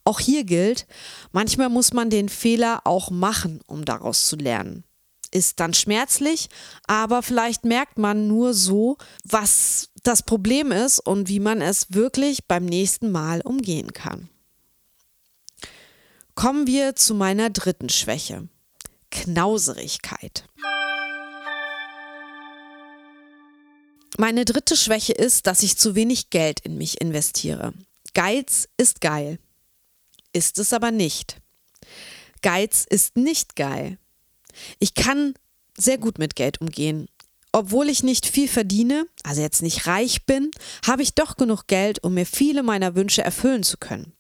Auch 0.05 0.21
hier 0.21 0.45
gilt, 0.45 0.87
manchmal 1.31 1.69
muss 1.69 1.93
man 1.93 2.11
den 2.11 2.29
Fehler 2.29 2.83
auch 2.85 3.11
machen, 3.11 3.61
um 3.67 3.85
daraus 3.85 4.27
zu 4.27 4.37
lernen. 4.37 4.85
Ist 5.31 5.61
dann 5.61 5.73
schmerzlich, 5.73 6.49
aber 6.87 7.23
vielleicht 7.23 7.65
merkt 7.65 7.99
man 7.99 8.27
nur 8.27 8.53
so, 8.53 8.99
was 9.25 9.91
das 10.03 10.23
Problem 10.23 10.73
ist 10.73 10.99
und 10.99 11.29
wie 11.29 11.41
man 11.41 11.61
es 11.61 11.93
wirklich 11.95 12.47
beim 12.47 12.65
nächsten 12.65 13.11
Mal 13.11 13.41
umgehen 13.41 13.93
kann. 13.93 14.29
Kommen 16.35 16.67
wir 16.67 16.97
zu 16.97 17.15
meiner 17.15 17.51
dritten 17.51 17.89
Schwäche. 17.89 18.49
Knauserigkeit. 19.11 20.45
Meine 24.19 24.45
dritte 24.45 24.77
Schwäche 24.77 25.13
ist, 25.13 25.47
dass 25.47 25.63
ich 25.63 25.77
zu 25.77 25.95
wenig 25.95 26.31
Geld 26.31 26.61
in 26.61 26.77
mich 26.77 27.01
investiere. 27.01 27.73
Geiz 28.15 28.69
ist 28.77 29.01
geil. 29.01 29.39
Ist 30.33 30.59
es 30.59 30.73
aber 30.73 30.91
nicht. 30.91 31.37
Geiz 32.43 32.87
ist 32.89 33.17
nicht 33.17 33.57
geil. 33.57 33.99
Ich 34.79 34.95
kann 34.95 35.35
sehr 35.77 35.99
gut 35.99 36.19
mit 36.19 36.37
Geld 36.37 36.61
umgehen. 36.61 37.09
Obwohl 37.53 37.89
ich 37.89 38.03
nicht 38.03 38.27
viel 38.27 38.49
verdiene, 38.49 39.07
also 39.23 39.43
jetzt 39.43 39.63
nicht 39.63 39.87
reich 39.87 40.25
bin, 40.25 40.51
habe 40.87 41.03
ich 41.03 41.15
doch 41.15 41.37
genug 41.37 41.67
Geld, 41.67 42.03
um 42.03 42.15
mir 42.15 42.27
viele 42.27 42.63
meiner 42.63 42.95
Wünsche 42.95 43.23
erfüllen 43.23 43.63
zu 43.63 43.77
können. 43.77 44.15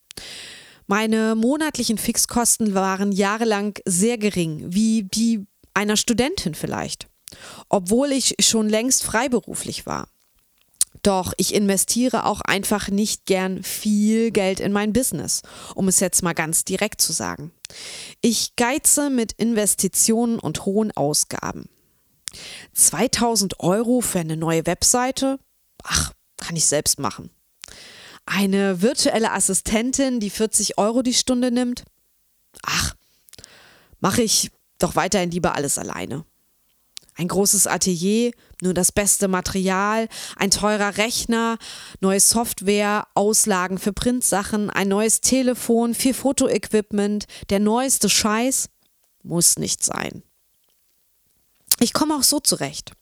Meine 0.86 1.34
monatlichen 1.34 1.96
Fixkosten 1.96 2.74
waren 2.74 3.12
jahrelang 3.12 3.78
sehr 3.86 4.18
gering, 4.18 4.64
wie 4.66 5.04
die 5.04 5.46
einer 5.72 5.96
Studentin 5.96 6.54
vielleicht 6.54 7.08
obwohl 7.68 8.12
ich 8.12 8.34
schon 8.40 8.68
längst 8.68 9.04
freiberuflich 9.04 9.86
war. 9.86 10.08
Doch 11.02 11.32
ich 11.36 11.54
investiere 11.54 12.26
auch 12.26 12.40
einfach 12.42 12.88
nicht 12.88 13.26
gern 13.26 13.62
viel 13.62 14.30
Geld 14.30 14.60
in 14.60 14.72
mein 14.72 14.92
Business, 14.92 15.42
um 15.74 15.88
es 15.88 15.98
jetzt 15.98 16.22
mal 16.22 16.34
ganz 16.34 16.64
direkt 16.64 17.00
zu 17.00 17.12
sagen. 17.12 17.50
Ich 18.20 18.54
geize 18.56 19.10
mit 19.10 19.32
Investitionen 19.32 20.38
und 20.38 20.64
hohen 20.64 20.92
Ausgaben. 20.92 21.68
2000 22.74 23.60
Euro 23.60 24.00
für 24.00 24.20
eine 24.20 24.36
neue 24.36 24.66
Webseite? 24.66 25.38
Ach, 25.82 26.12
kann 26.36 26.56
ich 26.56 26.66
selbst 26.66 26.98
machen. 26.98 27.30
Eine 28.26 28.82
virtuelle 28.82 29.32
Assistentin, 29.32 30.20
die 30.20 30.30
40 30.30 30.78
Euro 30.78 31.02
die 31.02 31.14
Stunde 31.14 31.50
nimmt? 31.50 31.84
Ach, 32.62 32.94
mache 34.00 34.22
ich 34.22 34.50
doch 34.78 34.96
weiterhin 34.96 35.30
lieber 35.30 35.54
alles 35.54 35.78
alleine. 35.78 36.24
Ein 37.14 37.28
großes 37.28 37.66
Atelier, 37.66 38.32
nur 38.62 38.72
das 38.72 38.90
beste 38.90 39.28
Material, 39.28 40.08
ein 40.36 40.50
teurer 40.50 40.96
Rechner, 40.96 41.58
neue 42.00 42.20
Software, 42.20 43.06
Auslagen 43.14 43.78
für 43.78 43.92
Printsachen, 43.92 44.70
ein 44.70 44.88
neues 44.88 45.20
Telefon, 45.20 45.94
viel 45.94 46.14
Fotoequipment, 46.14 47.26
der 47.50 47.60
neueste 47.60 48.08
Scheiß 48.08 48.70
muss 49.22 49.58
nicht 49.58 49.84
sein. 49.84 50.22
Ich 51.82 51.92
komme 51.92 52.14
auch 52.14 52.22
so 52.22 52.38
zurecht. 52.38 52.92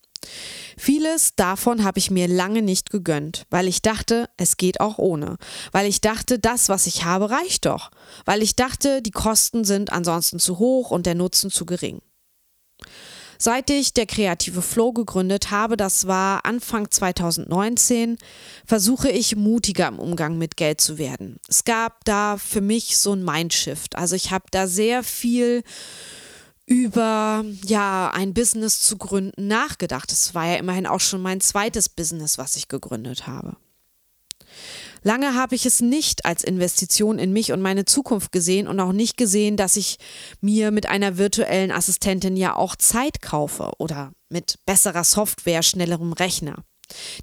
Vieles 0.78 1.34
davon 1.36 1.84
habe 1.84 1.98
ich 1.98 2.10
mir 2.10 2.26
lange 2.26 2.62
nicht 2.62 2.88
gegönnt, 2.88 3.44
weil 3.50 3.68
ich 3.68 3.82
dachte, 3.82 4.30
es 4.38 4.56
geht 4.56 4.80
auch 4.80 4.96
ohne, 4.96 5.36
weil 5.70 5.86
ich 5.86 6.00
dachte, 6.00 6.38
das, 6.38 6.70
was 6.70 6.86
ich 6.86 7.04
habe, 7.04 7.28
reicht 7.28 7.66
doch, 7.66 7.90
weil 8.24 8.42
ich 8.42 8.56
dachte, 8.56 9.02
die 9.02 9.10
Kosten 9.10 9.64
sind 9.64 9.92
ansonsten 9.92 10.38
zu 10.38 10.58
hoch 10.58 10.90
und 10.90 11.04
der 11.04 11.14
Nutzen 11.14 11.50
zu 11.50 11.66
gering. 11.66 12.00
Seit 13.36 13.68
ich 13.68 13.92
der 13.92 14.06
kreative 14.06 14.62
Flow 14.62 14.92
gegründet 14.92 15.50
habe, 15.50 15.76
das 15.76 16.06
war 16.06 16.46
Anfang 16.46 16.90
2019, 16.90 18.16
versuche 18.64 19.10
ich 19.10 19.36
mutiger 19.36 19.88
im 19.88 19.98
Umgang 19.98 20.38
mit 20.38 20.56
Geld 20.56 20.80
zu 20.80 20.96
werden. 20.96 21.38
Es 21.48 21.64
gab 21.64 22.02
da 22.06 22.38
für 22.38 22.62
mich 22.62 22.96
so 22.96 23.12
ein 23.12 23.24
Mindshift. 23.24 23.96
Also 23.96 24.16
ich 24.16 24.30
habe 24.30 24.44
da 24.50 24.66
sehr 24.66 25.02
viel 25.02 25.64
über 26.70 27.44
ja 27.64 28.12
ein 28.14 28.32
Business 28.32 28.80
zu 28.80 28.96
gründen 28.96 29.48
nachgedacht. 29.48 30.12
Es 30.12 30.36
war 30.36 30.46
ja 30.46 30.54
immerhin 30.54 30.86
auch 30.86 31.00
schon 31.00 31.20
mein 31.20 31.40
zweites 31.40 31.88
Business, 31.88 32.38
was 32.38 32.54
ich 32.54 32.68
gegründet 32.68 33.26
habe. 33.26 33.56
Lange 35.02 35.34
habe 35.34 35.56
ich 35.56 35.66
es 35.66 35.80
nicht 35.80 36.24
als 36.26 36.44
Investition 36.44 37.18
in 37.18 37.32
mich 37.32 37.50
und 37.50 37.60
meine 37.60 37.86
Zukunft 37.86 38.30
gesehen 38.30 38.68
und 38.68 38.78
auch 38.78 38.92
nicht 38.92 39.16
gesehen, 39.16 39.56
dass 39.56 39.76
ich 39.76 39.98
mir 40.40 40.70
mit 40.70 40.86
einer 40.86 41.18
virtuellen 41.18 41.72
Assistentin 41.72 42.36
ja 42.36 42.54
auch 42.54 42.76
Zeit 42.76 43.20
kaufe 43.20 43.72
oder 43.78 44.12
mit 44.28 44.60
besserer 44.64 45.02
Software, 45.02 45.64
schnellerem 45.64 46.12
Rechner, 46.12 46.62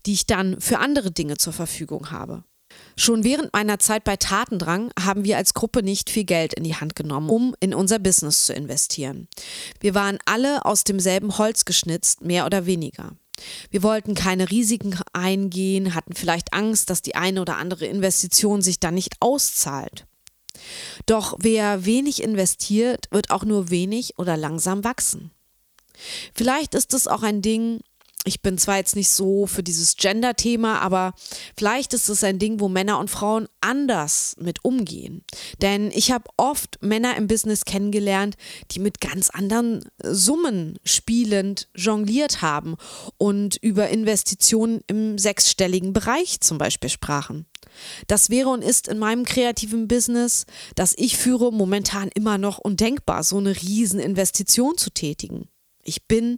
die 0.06 0.14
ich 0.14 0.26
dann 0.26 0.60
für 0.60 0.80
andere 0.80 1.12
Dinge 1.12 1.38
zur 1.38 1.54
Verfügung 1.54 2.12
habe. 2.12 2.44
Schon 3.00 3.24
während 3.24 3.54
meiner 3.54 3.78
Zeit 3.78 4.04
bei 4.04 4.18
Tatendrang 4.18 4.92
haben 5.00 5.24
wir 5.24 5.38
als 5.38 5.54
Gruppe 5.54 5.84
nicht 5.84 6.10
viel 6.10 6.24
Geld 6.24 6.56
in 6.56 6.64
die 6.64 6.76
Hand 6.76 6.96
genommen, 6.96 7.30
um 7.30 7.56
in 7.60 7.76
unser 7.76 8.00
Business 8.00 8.48
zu 8.48 8.54
investieren. 8.54 9.28
Wir 9.80 9.94
waren 9.94 10.18
alle 10.26 10.66
aus 10.66 10.84
demselben 10.84 11.38
Holz 11.38 11.66
geschnitzt, 11.66 12.22
mehr 12.22 12.48
oder 12.48 12.66
weniger. 12.66 13.12
Wir 13.70 13.84
wollten 13.84 14.16
keine 14.16 14.50
Risiken 14.50 15.00
eingehen, 15.14 15.94
hatten 15.94 16.16
vielleicht 16.16 16.54
Angst, 16.54 16.90
dass 16.90 17.04
die 17.04 17.14
eine 17.14 17.40
oder 17.40 17.58
andere 17.58 17.86
Investition 17.86 18.64
sich 18.64 18.80
dann 18.80 18.96
nicht 18.96 19.14
auszahlt. 19.20 20.08
Doch 21.06 21.36
wer 21.40 21.86
wenig 21.86 22.24
investiert, 22.24 23.06
wird 23.12 23.30
auch 23.30 23.46
nur 23.46 23.70
wenig 23.70 24.18
oder 24.18 24.38
langsam 24.38 24.84
wachsen. 24.84 25.30
Vielleicht 26.34 26.74
ist 26.74 26.96
es 26.96 27.08
auch 27.08 27.22
ein 27.22 27.44
Ding, 27.44 27.82
ich 28.28 28.42
bin 28.42 28.58
zwar 28.58 28.78
jetzt 28.78 28.96
nicht 28.96 29.10
so 29.10 29.48
für 29.48 29.64
dieses 29.64 29.96
Gender-Thema, 29.96 30.80
aber 30.82 31.14
vielleicht 31.58 31.94
ist 31.94 32.10
es 32.10 32.24
ein 32.24 32.40
Ding, 32.40 32.60
wo 32.60 32.68
Männer 32.68 33.00
und 33.00 33.10
Frauen 33.10 33.48
anders 33.62 34.36
mit 34.40 34.64
umgehen. 34.64 35.24
Denn 35.62 35.92
ich 35.92 36.12
habe 36.12 36.26
oft 36.38 36.78
Männer 36.82 37.16
im 37.16 37.28
Business 37.28 37.66
kennengelernt, 37.66 38.36
die 38.72 38.80
mit 38.80 39.02
ganz 39.02 39.30
anderen 39.30 39.84
Summen 40.04 40.78
spielend 40.84 41.70
jongliert 41.76 42.42
haben 42.42 42.76
und 43.18 43.56
über 43.58 43.90
Investitionen 43.90 44.82
im 44.88 45.18
sechsstelligen 45.18 45.94
Bereich 45.94 46.42
zum 46.42 46.58
Beispiel 46.58 46.90
sprachen. 46.90 47.46
Das 48.08 48.30
wäre 48.30 48.50
und 48.50 48.64
ist 48.64 48.88
in 48.88 49.00
meinem 49.00 49.24
kreativen 49.24 49.88
Business, 49.88 50.46
das 50.76 50.94
ich 50.98 51.18
führe, 51.18 51.52
momentan 51.52 52.10
immer 52.14 52.38
noch 52.38 52.58
undenkbar, 52.58 53.24
so 53.24 53.38
eine 53.38 53.56
Rieseninvestition 53.56 54.78
zu 54.78 54.90
tätigen. 54.90 55.48
Ich 55.84 56.08
bin 56.08 56.38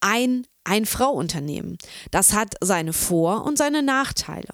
ein 0.00 0.46
ein-Frau-Unternehmen. 0.64 1.78
Das 2.10 2.32
hat 2.32 2.54
seine 2.60 2.92
Vor- 2.92 3.44
und 3.44 3.58
seine 3.58 3.82
Nachteile. 3.82 4.48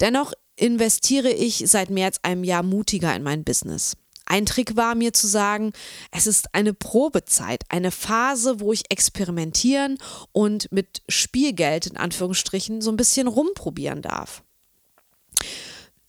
Dennoch 0.00 0.32
investiere 0.56 1.30
ich 1.30 1.64
seit 1.66 1.90
mehr 1.90 2.06
als 2.06 2.22
einem 2.24 2.44
Jahr 2.44 2.62
mutiger 2.62 3.14
in 3.14 3.22
mein 3.22 3.44
Business. 3.44 3.96
Ein 4.24 4.46
Trick 4.46 4.76
war 4.76 4.94
mir 4.94 5.12
zu 5.12 5.26
sagen, 5.26 5.72
es 6.10 6.26
ist 6.26 6.54
eine 6.54 6.72
Probezeit, 6.72 7.64
eine 7.68 7.90
Phase, 7.90 8.60
wo 8.60 8.72
ich 8.72 8.90
experimentieren 8.90 9.98
und 10.32 10.70
mit 10.70 11.02
Spielgeld 11.08 11.86
in 11.86 11.96
Anführungsstrichen 11.96 12.80
so 12.80 12.90
ein 12.90 12.96
bisschen 12.96 13.26
rumprobieren 13.26 14.00
darf. 14.00 14.42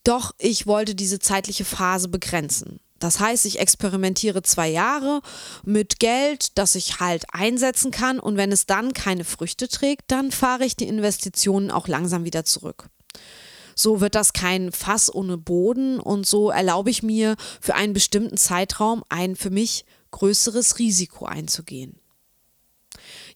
Doch 0.03 0.33
ich 0.38 0.67
wollte 0.67 0.95
diese 0.95 1.19
zeitliche 1.19 1.65
Phase 1.65 2.07
begrenzen. 2.07 2.79
Das 3.03 3.19
heißt, 3.19 3.45
ich 3.45 3.60
experimentiere 3.60 4.43
zwei 4.43 4.69
Jahre 4.69 5.22
mit 5.65 6.00
Geld, 6.00 6.57
das 6.57 6.75
ich 6.75 7.01
halt 7.01 7.25
einsetzen 7.33 7.91
kann 7.91 8.17
und 8.17 8.38
wenn 8.38 8.53
es 8.53 8.65
dann 8.65 8.93
keine 8.93 9.25
Früchte 9.25 9.67
trägt, 9.67 10.03
dann 10.07 10.31
fahre 10.31 10.63
ich 10.63 10.77
die 10.77 10.88
Investitionen 10.88 11.69
auch 11.69 11.89
langsam 11.89 12.24
wieder 12.24 12.45
zurück. 12.45 12.88
So 13.75 14.00
wird 14.00 14.15
das 14.15 14.31
kein 14.31 14.72
Fass 14.72 15.13
ohne 15.13 15.38
Boden 15.38 16.00
und 16.00 16.25
so 16.25 16.50
erlaube 16.50 16.91
ich 16.91 17.03
mir 17.03 17.36
für 17.60 17.75
einen 17.75 17.91
bestimmten 17.91 18.38
Zeitraum 18.38 19.03
ein 19.10 19.36
für 19.36 19.50
mich 19.50 19.83
größeres 20.12 20.79
Risiko 20.79 21.25
einzugehen. 21.25 22.00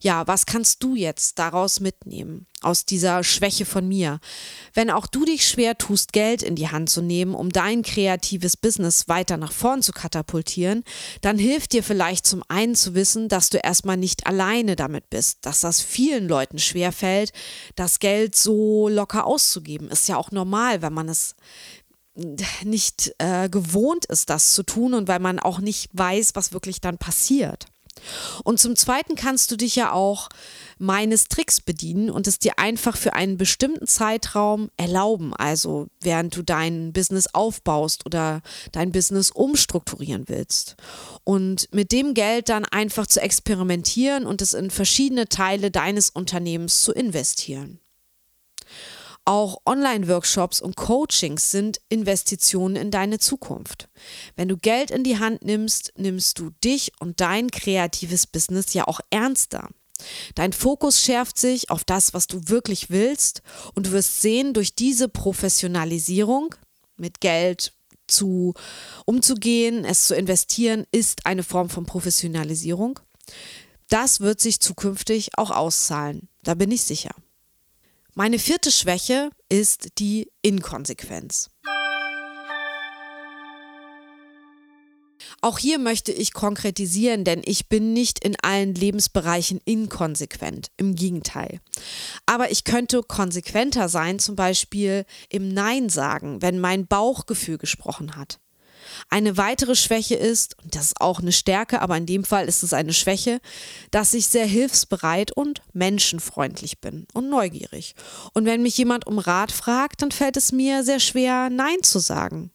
Ja, 0.00 0.26
was 0.26 0.46
kannst 0.46 0.82
du 0.82 0.94
jetzt 0.94 1.38
daraus 1.38 1.80
mitnehmen, 1.80 2.46
aus 2.60 2.84
dieser 2.84 3.24
Schwäche 3.24 3.64
von 3.64 3.86
mir? 3.86 4.20
Wenn 4.74 4.90
auch 4.90 5.06
du 5.06 5.24
dich 5.24 5.46
schwer 5.46 5.76
tust, 5.76 6.12
Geld 6.12 6.42
in 6.42 6.54
die 6.54 6.68
Hand 6.68 6.90
zu 6.90 7.02
nehmen, 7.02 7.34
um 7.34 7.50
dein 7.50 7.82
kreatives 7.82 8.56
Business 8.56 9.08
weiter 9.08 9.36
nach 9.36 9.52
vorn 9.52 9.82
zu 9.82 9.92
katapultieren, 9.92 10.84
dann 11.20 11.38
hilft 11.38 11.72
dir 11.72 11.82
vielleicht 11.82 12.26
zum 12.26 12.42
einen 12.48 12.74
zu 12.74 12.94
wissen, 12.94 13.28
dass 13.28 13.50
du 13.50 13.58
erstmal 13.58 13.96
nicht 13.96 14.26
alleine 14.26 14.76
damit 14.76 15.10
bist, 15.10 15.38
dass 15.42 15.60
das 15.60 15.80
vielen 15.80 16.28
Leuten 16.28 16.58
schwer 16.58 16.92
fällt, 16.92 17.32
das 17.74 17.98
Geld 17.98 18.36
so 18.36 18.88
locker 18.88 19.26
auszugeben. 19.26 19.88
Ist 19.90 20.08
ja 20.08 20.16
auch 20.16 20.30
normal, 20.30 20.82
wenn 20.82 20.92
man 20.92 21.08
es 21.08 21.34
nicht 22.64 23.14
äh, 23.18 23.48
gewohnt 23.48 24.04
ist, 24.06 24.28
das 24.30 24.52
zu 24.52 24.62
tun 24.62 24.94
und 24.94 25.08
weil 25.08 25.20
man 25.20 25.38
auch 25.38 25.60
nicht 25.60 25.90
weiß, 25.92 26.32
was 26.34 26.52
wirklich 26.52 26.80
dann 26.80 26.98
passiert. 26.98 27.66
Und 28.44 28.60
zum 28.60 28.76
Zweiten 28.76 29.14
kannst 29.14 29.50
du 29.50 29.56
dich 29.56 29.76
ja 29.76 29.92
auch 29.92 30.28
meines 30.78 31.28
Tricks 31.28 31.60
bedienen 31.60 32.10
und 32.10 32.26
es 32.26 32.38
dir 32.38 32.58
einfach 32.58 32.96
für 32.96 33.14
einen 33.14 33.36
bestimmten 33.36 33.86
Zeitraum 33.86 34.70
erlauben. 34.76 35.34
Also 35.34 35.88
während 36.00 36.36
du 36.36 36.42
dein 36.42 36.92
Business 36.92 37.26
aufbaust 37.32 38.06
oder 38.06 38.42
dein 38.72 38.92
Business 38.92 39.30
umstrukturieren 39.30 40.28
willst. 40.28 40.76
Und 41.24 41.68
mit 41.74 41.92
dem 41.92 42.14
Geld 42.14 42.48
dann 42.48 42.64
einfach 42.64 43.06
zu 43.06 43.20
experimentieren 43.20 44.26
und 44.26 44.42
es 44.42 44.54
in 44.54 44.70
verschiedene 44.70 45.28
Teile 45.28 45.70
deines 45.70 46.10
Unternehmens 46.10 46.82
zu 46.82 46.92
investieren. 46.92 47.80
Auch 49.28 49.60
Online-Workshops 49.66 50.58
und 50.62 50.74
Coachings 50.74 51.50
sind 51.50 51.82
Investitionen 51.90 52.76
in 52.76 52.90
deine 52.90 53.18
Zukunft. 53.18 53.90
Wenn 54.36 54.48
du 54.48 54.56
Geld 54.56 54.90
in 54.90 55.04
die 55.04 55.18
Hand 55.18 55.44
nimmst, 55.44 55.92
nimmst 55.98 56.38
du 56.38 56.48
dich 56.64 56.92
und 56.98 57.20
dein 57.20 57.50
kreatives 57.50 58.26
Business 58.26 58.72
ja 58.72 58.88
auch 58.88 59.00
ernster. 59.10 59.68
Dein 60.34 60.54
Fokus 60.54 61.02
schärft 61.02 61.36
sich 61.36 61.70
auf 61.70 61.84
das, 61.84 62.14
was 62.14 62.26
du 62.26 62.40
wirklich 62.48 62.88
willst 62.88 63.42
und 63.74 63.88
du 63.88 63.92
wirst 63.92 64.22
sehen, 64.22 64.54
durch 64.54 64.74
diese 64.74 65.10
Professionalisierung 65.10 66.54
mit 66.96 67.20
Geld 67.20 67.74
zu 68.06 68.54
umzugehen, 69.04 69.84
es 69.84 70.06
zu 70.06 70.16
investieren, 70.16 70.86
ist 70.90 71.26
eine 71.26 71.42
Form 71.42 71.68
von 71.68 71.84
Professionalisierung. 71.84 72.98
Das 73.90 74.20
wird 74.20 74.40
sich 74.40 74.60
zukünftig 74.60 75.36
auch 75.36 75.50
auszahlen. 75.50 76.30
Da 76.44 76.54
bin 76.54 76.70
ich 76.70 76.80
sicher. 76.84 77.14
Meine 78.18 78.40
vierte 78.40 78.72
Schwäche 78.72 79.30
ist 79.48 80.00
die 80.00 80.28
Inkonsequenz. 80.42 81.50
Auch 85.40 85.58
hier 85.58 85.78
möchte 85.78 86.10
ich 86.10 86.32
konkretisieren, 86.32 87.22
denn 87.22 87.42
ich 87.44 87.68
bin 87.68 87.92
nicht 87.92 88.24
in 88.24 88.34
allen 88.42 88.74
Lebensbereichen 88.74 89.60
inkonsequent. 89.64 90.72
Im 90.76 90.96
Gegenteil. 90.96 91.60
Aber 92.26 92.50
ich 92.50 92.64
könnte 92.64 93.04
konsequenter 93.04 93.88
sein, 93.88 94.18
zum 94.18 94.34
Beispiel 94.34 95.04
im 95.28 95.54
Nein 95.54 95.88
sagen, 95.88 96.42
wenn 96.42 96.58
mein 96.58 96.88
Bauchgefühl 96.88 97.56
gesprochen 97.56 98.16
hat. 98.16 98.40
Eine 99.08 99.36
weitere 99.36 99.74
Schwäche 99.74 100.14
ist, 100.14 100.56
und 100.62 100.74
das 100.74 100.86
ist 100.86 101.00
auch 101.00 101.20
eine 101.20 101.32
Stärke, 101.32 101.80
aber 101.80 101.96
in 101.96 102.06
dem 102.06 102.24
Fall 102.24 102.46
ist 102.46 102.62
es 102.62 102.72
eine 102.72 102.92
Schwäche, 102.92 103.40
dass 103.90 104.14
ich 104.14 104.28
sehr 104.28 104.46
hilfsbereit 104.46 105.32
und 105.32 105.62
menschenfreundlich 105.72 106.80
bin 106.80 107.06
und 107.14 107.28
neugierig. 107.28 107.94
Und 108.34 108.44
wenn 108.44 108.62
mich 108.62 108.76
jemand 108.78 109.06
um 109.06 109.18
Rat 109.18 109.52
fragt, 109.52 110.02
dann 110.02 110.12
fällt 110.12 110.36
es 110.36 110.52
mir 110.52 110.84
sehr 110.84 111.00
schwer, 111.00 111.50
Nein 111.50 111.82
zu 111.82 111.98
sagen. 111.98 112.50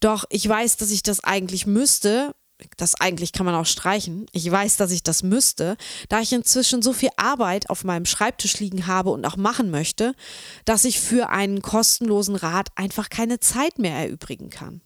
Doch 0.00 0.24
ich 0.30 0.46
weiß, 0.48 0.76
dass 0.76 0.90
ich 0.90 1.02
das 1.02 1.24
eigentlich 1.24 1.66
müsste, 1.66 2.34
das 2.76 2.94
eigentlich 3.00 3.32
kann 3.32 3.46
man 3.46 3.54
auch 3.54 3.66
streichen. 3.66 4.26
Ich 4.32 4.50
weiß, 4.50 4.76
dass 4.76 4.90
ich 4.90 5.02
das 5.02 5.22
müsste, 5.22 5.76
da 6.08 6.20
ich 6.20 6.32
inzwischen 6.32 6.82
so 6.82 6.92
viel 6.92 7.10
Arbeit 7.16 7.70
auf 7.70 7.84
meinem 7.84 8.06
Schreibtisch 8.06 8.58
liegen 8.60 8.86
habe 8.86 9.10
und 9.10 9.24
auch 9.26 9.36
machen 9.36 9.70
möchte, 9.70 10.14
dass 10.64 10.84
ich 10.84 11.00
für 11.00 11.28
einen 11.28 11.62
kostenlosen 11.62 12.36
Rat 12.36 12.68
einfach 12.74 13.10
keine 13.10 13.40
Zeit 13.40 13.78
mehr 13.78 13.96
erübrigen 13.96 14.50
kann. 14.50 14.80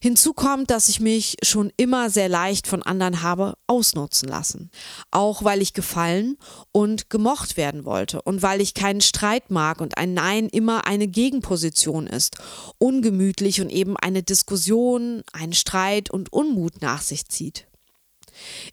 Hinzu 0.00 0.32
kommt, 0.32 0.70
dass 0.70 0.88
ich 0.88 1.00
mich 1.00 1.36
schon 1.42 1.72
immer 1.76 2.10
sehr 2.10 2.28
leicht 2.28 2.66
von 2.66 2.82
anderen 2.82 3.22
habe 3.22 3.54
ausnutzen 3.66 4.28
lassen. 4.28 4.70
Auch 5.10 5.44
weil 5.44 5.62
ich 5.62 5.74
gefallen 5.74 6.36
und 6.72 7.10
gemocht 7.10 7.56
werden 7.56 7.84
wollte 7.84 8.22
und 8.22 8.42
weil 8.42 8.60
ich 8.60 8.74
keinen 8.74 9.00
Streit 9.00 9.50
mag 9.50 9.80
und 9.80 9.98
ein 9.98 10.14
Nein 10.14 10.48
immer 10.48 10.86
eine 10.86 11.08
Gegenposition 11.08 12.06
ist, 12.06 12.36
ungemütlich 12.78 13.60
und 13.60 13.70
eben 13.70 13.96
eine 13.96 14.22
Diskussion, 14.22 15.22
einen 15.32 15.52
Streit 15.52 16.10
und 16.10 16.32
Unmut 16.32 16.80
nach 16.80 17.02
sich 17.02 17.26
zieht. 17.26 17.66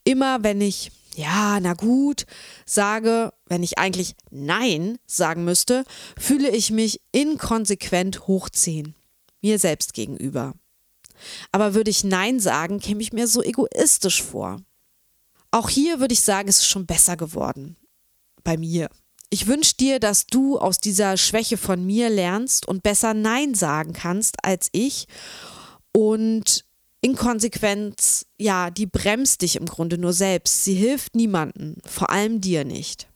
Immer 0.04 0.44
wenn 0.44 0.62
ich 0.62 0.92
ja, 1.16 1.60
na 1.62 1.74
gut, 1.74 2.26
sage, 2.66 3.32
wenn 3.46 3.64
ich 3.64 3.78
eigentlich 3.78 4.16
Nein 4.32 4.98
sagen 5.06 5.46
müsste, 5.46 5.86
fühle 6.20 6.50
ich 6.50 6.72
mich 6.72 7.00
inkonsequent 7.14 8.28
hochziehen, 8.28 8.96
mir 9.42 9.58
selbst 9.58 9.94
gegenüber. 9.94 10.56
Aber 11.52 11.74
würde 11.74 11.92
ich 11.92 12.04
Nein 12.04 12.40
sagen, 12.40 12.80
käme 12.80 13.02
ich 13.02 13.14
mir 13.14 13.28
so 13.28 13.42
egoistisch 13.42 14.22
vor. 14.24 14.58
Auch 15.52 15.70
hier 15.70 16.00
würde 16.00 16.14
ich 16.14 16.22
sagen, 16.22 16.50
es 16.50 16.58
ist 16.58 16.68
schon 16.68 16.86
besser 16.86 17.18
geworden. 17.18 17.78
Bei 18.44 18.58
mir. 18.58 18.90
Ich 19.30 19.48
wünsche 19.48 19.76
dir, 19.76 20.00
dass 20.00 20.28
du 20.28 20.58
aus 20.60 20.80
dieser 20.80 21.18
Schwäche 21.18 21.58
von 21.58 21.86
mir 21.86 22.10
lernst 22.10 22.68
und 22.68 22.84
besser 22.84 23.14
Nein 23.14 23.54
sagen 23.54 23.94
kannst 23.94 24.44
als 24.44 24.70
ich. 24.72 25.08
Und 25.92 26.66
Inkonsequenz, 27.02 28.26
ja, 28.38 28.70
die 28.70 28.86
bremst 28.86 29.42
dich 29.42 29.58
im 29.58 29.66
Grunde 29.66 29.98
nur 29.98 30.14
selbst. 30.14 30.64
Sie 30.64 30.74
hilft 30.74 31.16
niemandem, 31.16 31.76
vor 31.86 32.10
allem 32.10 32.42
dir 32.42 32.66
nicht. 32.66 33.08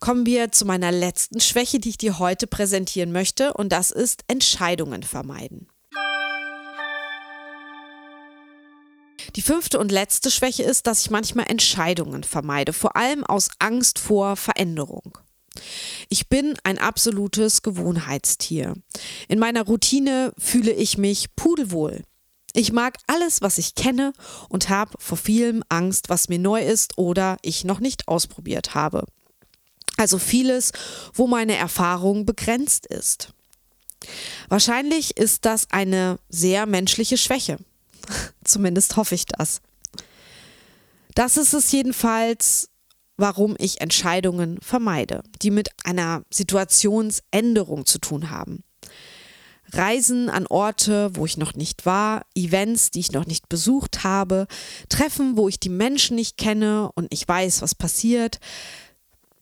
Kommen 0.00 0.24
wir 0.24 0.52
zu 0.52 0.64
meiner 0.64 0.92
letzten 0.92 1.40
Schwäche, 1.40 1.80
die 1.80 1.88
ich 1.88 1.98
dir 1.98 2.18
heute 2.18 2.46
präsentieren 2.46 3.10
möchte, 3.10 3.54
und 3.54 3.72
das 3.72 3.90
ist 3.90 4.22
Entscheidungen 4.28 5.02
vermeiden. 5.02 5.66
Die 9.38 9.42
fünfte 9.42 9.78
und 9.78 9.92
letzte 9.92 10.32
Schwäche 10.32 10.64
ist, 10.64 10.88
dass 10.88 11.02
ich 11.02 11.10
manchmal 11.10 11.46
Entscheidungen 11.48 12.24
vermeide, 12.24 12.72
vor 12.72 12.96
allem 12.96 13.22
aus 13.22 13.50
Angst 13.60 14.00
vor 14.00 14.34
Veränderung. 14.34 15.16
Ich 16.08 16.28
bin 16.28 16.56
ein 16.64 16.76
absolutes 16.76 17.62
Gewohnheitstier. 17.62 18.74
In 19.28 19.38
meiner 19.38 19.62
Routine 19.62 20.32
fühle 20.38 20.72
ich 20.72 20.98
mich 20.98 21.36
pudelwohl. 21.36 22.02
Ich 22.52 22.72
mag 22.72 22.96
alles, 23.06 23.40
was 23.40 23.58
ich 23.58 23.76
kenne 23.76 24.12
und 24.48 24.70
habe 24.70 24.94
vor 24.98 25.16
vielem 25.16 25.62
Angst, 25.68 26.08
was 26.08 26.28
mir 26.28 26.40
neu 26.40 26.60
ist 26.60 26.98
oder 26.98 27.36
ich 27.42 27.62
noch 27.62 27.78
nicht 27.78 28.08
ausprobiert 28.08 28.74
habe. 28.74 29.06
Also 29.96 30.18
vieles, 30.18 30.72
wo 31.14 31.28
meine 31.28 31.54
Erfahrung 31.54 32.26
begrenzt 32.26 32.86
ist. 32.86 33.32
Wahrscheinlich 34.48 35.16
ist 35.16 35.44
das 35.44 35.70
eine 35.70 36.18
sehr 36.28 36.66
menschliche 36.66 37.16
Schwäche. 37.16 37.58
Zumindest 38.44 38.96
hoffe 38.96 39.14
ich 39.14 39.26
das. 39.26 39.60
Das 41.14 41.36
ist 41.36 41.52
es 41.52 41.72
jedenfalls, 41.72 42.70
warum 43.16 43.56
ich 43.58 43.80
Entscheidungen 43.80 44.58
vermeide, 44.62 45.22
die 45.42 45.50
mit 45.50 45.70
einer 45.84 46.22
Situationsänderung 46.30 47.86
zu 47.86 47.98
tun 47.98 48.30
haben. 48.30 48.62
Reisen 49.72 50.30
an 50.30 50.46
Orte, 50.46 51.10
wo 51.14 51.26
ich 51.26 51.36
noch 51.36 51.54
nicht 51.54 51.84
war, 51.84 52.22
Events, 52.34 52.90
die 52.90 53.00
ich 53.00 53.12
noch 53.12 53.26
nicht 53.26 53.48
besucht 53.48 54.04
habe, 54.04 54.46
Treffen, 54.88 55.36
wo 55.36 55.48
ich 55.48 55.60
die 55.60 55.68
Menschen 55.68 56.16
nicht 56.16 56.38
kenne 56.38 56.90
und 56.94 57.12
ich 57.12 57.26
weiß, 57.28 57.60
was 57.60 57.74
passiert. 57.74 58.38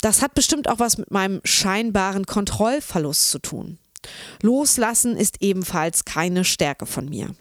Das 0.00 0.22
hat 0.22 0.34
bestimmt 0.34 0.68
auch 0.68 0.78
was 0.78 0.98
mit 0.98 1.10
meinem 1.10 1.40
scheinbaren 1.44 2.26
Kontrollverlust 2.26 3.30
zu 3.30 3.38
tun. 3.38 3.78
Loslassen 4.42 5.16
ist 5.16 5.36
ebenfalls 5.40 6.04
keine 6.04 6.44
Stärke 6.44 6.86
von 6.86 7.08
mir. 7.08 7.34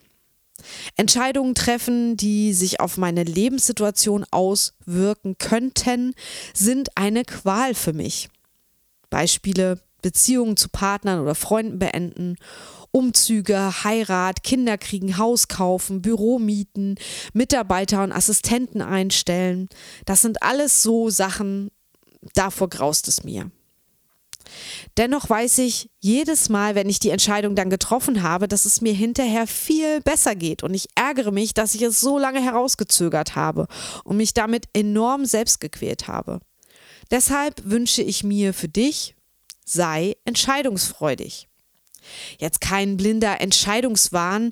Entscheidungen 0.96 1.56
treffen, 1.56 2.18
die 2.18 2.54
sich 2.54 2.80
auf 2.80 2.98
meine 2.98 3.24
Lebenssituation 3.24 4.26
auswirken 4.32 5.38
könnten, 5.38 6.14
sind 6.54 6.90
eine 6.96 7.26
Qual 7.26 7.76
für 7.76 7.94
mich. 7.94 8.30
Beispiele 9.10 9.80
Beziehungen 10.02 10.56
zu 10.58 10.70
Partnern 10.70 11.22
oder 11.22 11.36
Freunden 11.36 11.80
beenden, 11.80 12.36
Umzüge, 12.92 13.84
Heirat, 13.84 14.44
Kinder 14.44 14.78
kriegen, 14.78 15.18
Haus 15.18 15.48
kaufen, 15.48 16.02
Büro 16.02 16.40
mieten, 16.40 16.96
Mitarbeiter 17.34 18.04
und 18.04 18.12
Assistenten 18.12 18.82
einstellen. 18.82 19.68
Das 20.06 20.22
sind 20.22 20.44
alles 20.44 20.82
so 20.82 21.10
Sachen, 21.10 21.72
davor 22.36 22.70
graust 22.70 23.08
es 23.08 23.24
mir. 23.24 23.52
Dennoch 24.98 25.30
weiß 25.30 25.60
ich 25.60 25.90
jedes 26.00 26.50
Mal, 26.50 26.76
wenn 26.76 26.90
ich 26.90 27.00
die 27.00 27.10
Entscheidung 27.10 27.56
dann 27.56 27.70
getroffen 27.70 28.24
habe, 28.24 28.48
dass 28.48 28.66
es 28.66 28.82
mir 28.82 28.94
hinterher 28.94 29.48
viel 29.48 30.02
besser 30.02 30.36
geht 30.36 30.64
und 30.64 30.74
ich 30.74 30.88
ärgere 30.96 31.32
mich, 31.32 31.54
dass 31.54 31.76
ich 31.76 31.82
es 31.82 32.00
so 32.00 32.18
lange 32.18 32.42
herausgezögert 32.42 33.36
habe 33.36 33.68
und 34.04 34.18
mich 34.18 34.34
damit 34.34 34.66
enorm 34.74 35.26
selbst 35.26 35.60
gequält 35.60 36.08
habe. 36.08 36.40
Deshalb 37.12 37.62
wünsche 37.66 38.02
ich 38.02 38.24
mir 38.24 38.54
für 38.54 38.70
dich, 38.70 39.16
sei 39.64 40.16
entscheidungsfreudig. 40.26 41.48
Jetzt 42.40 42.62
kein 42.62 42.98
blinder 42.98 43.42
Entscheidungswahn, 43.42 44.52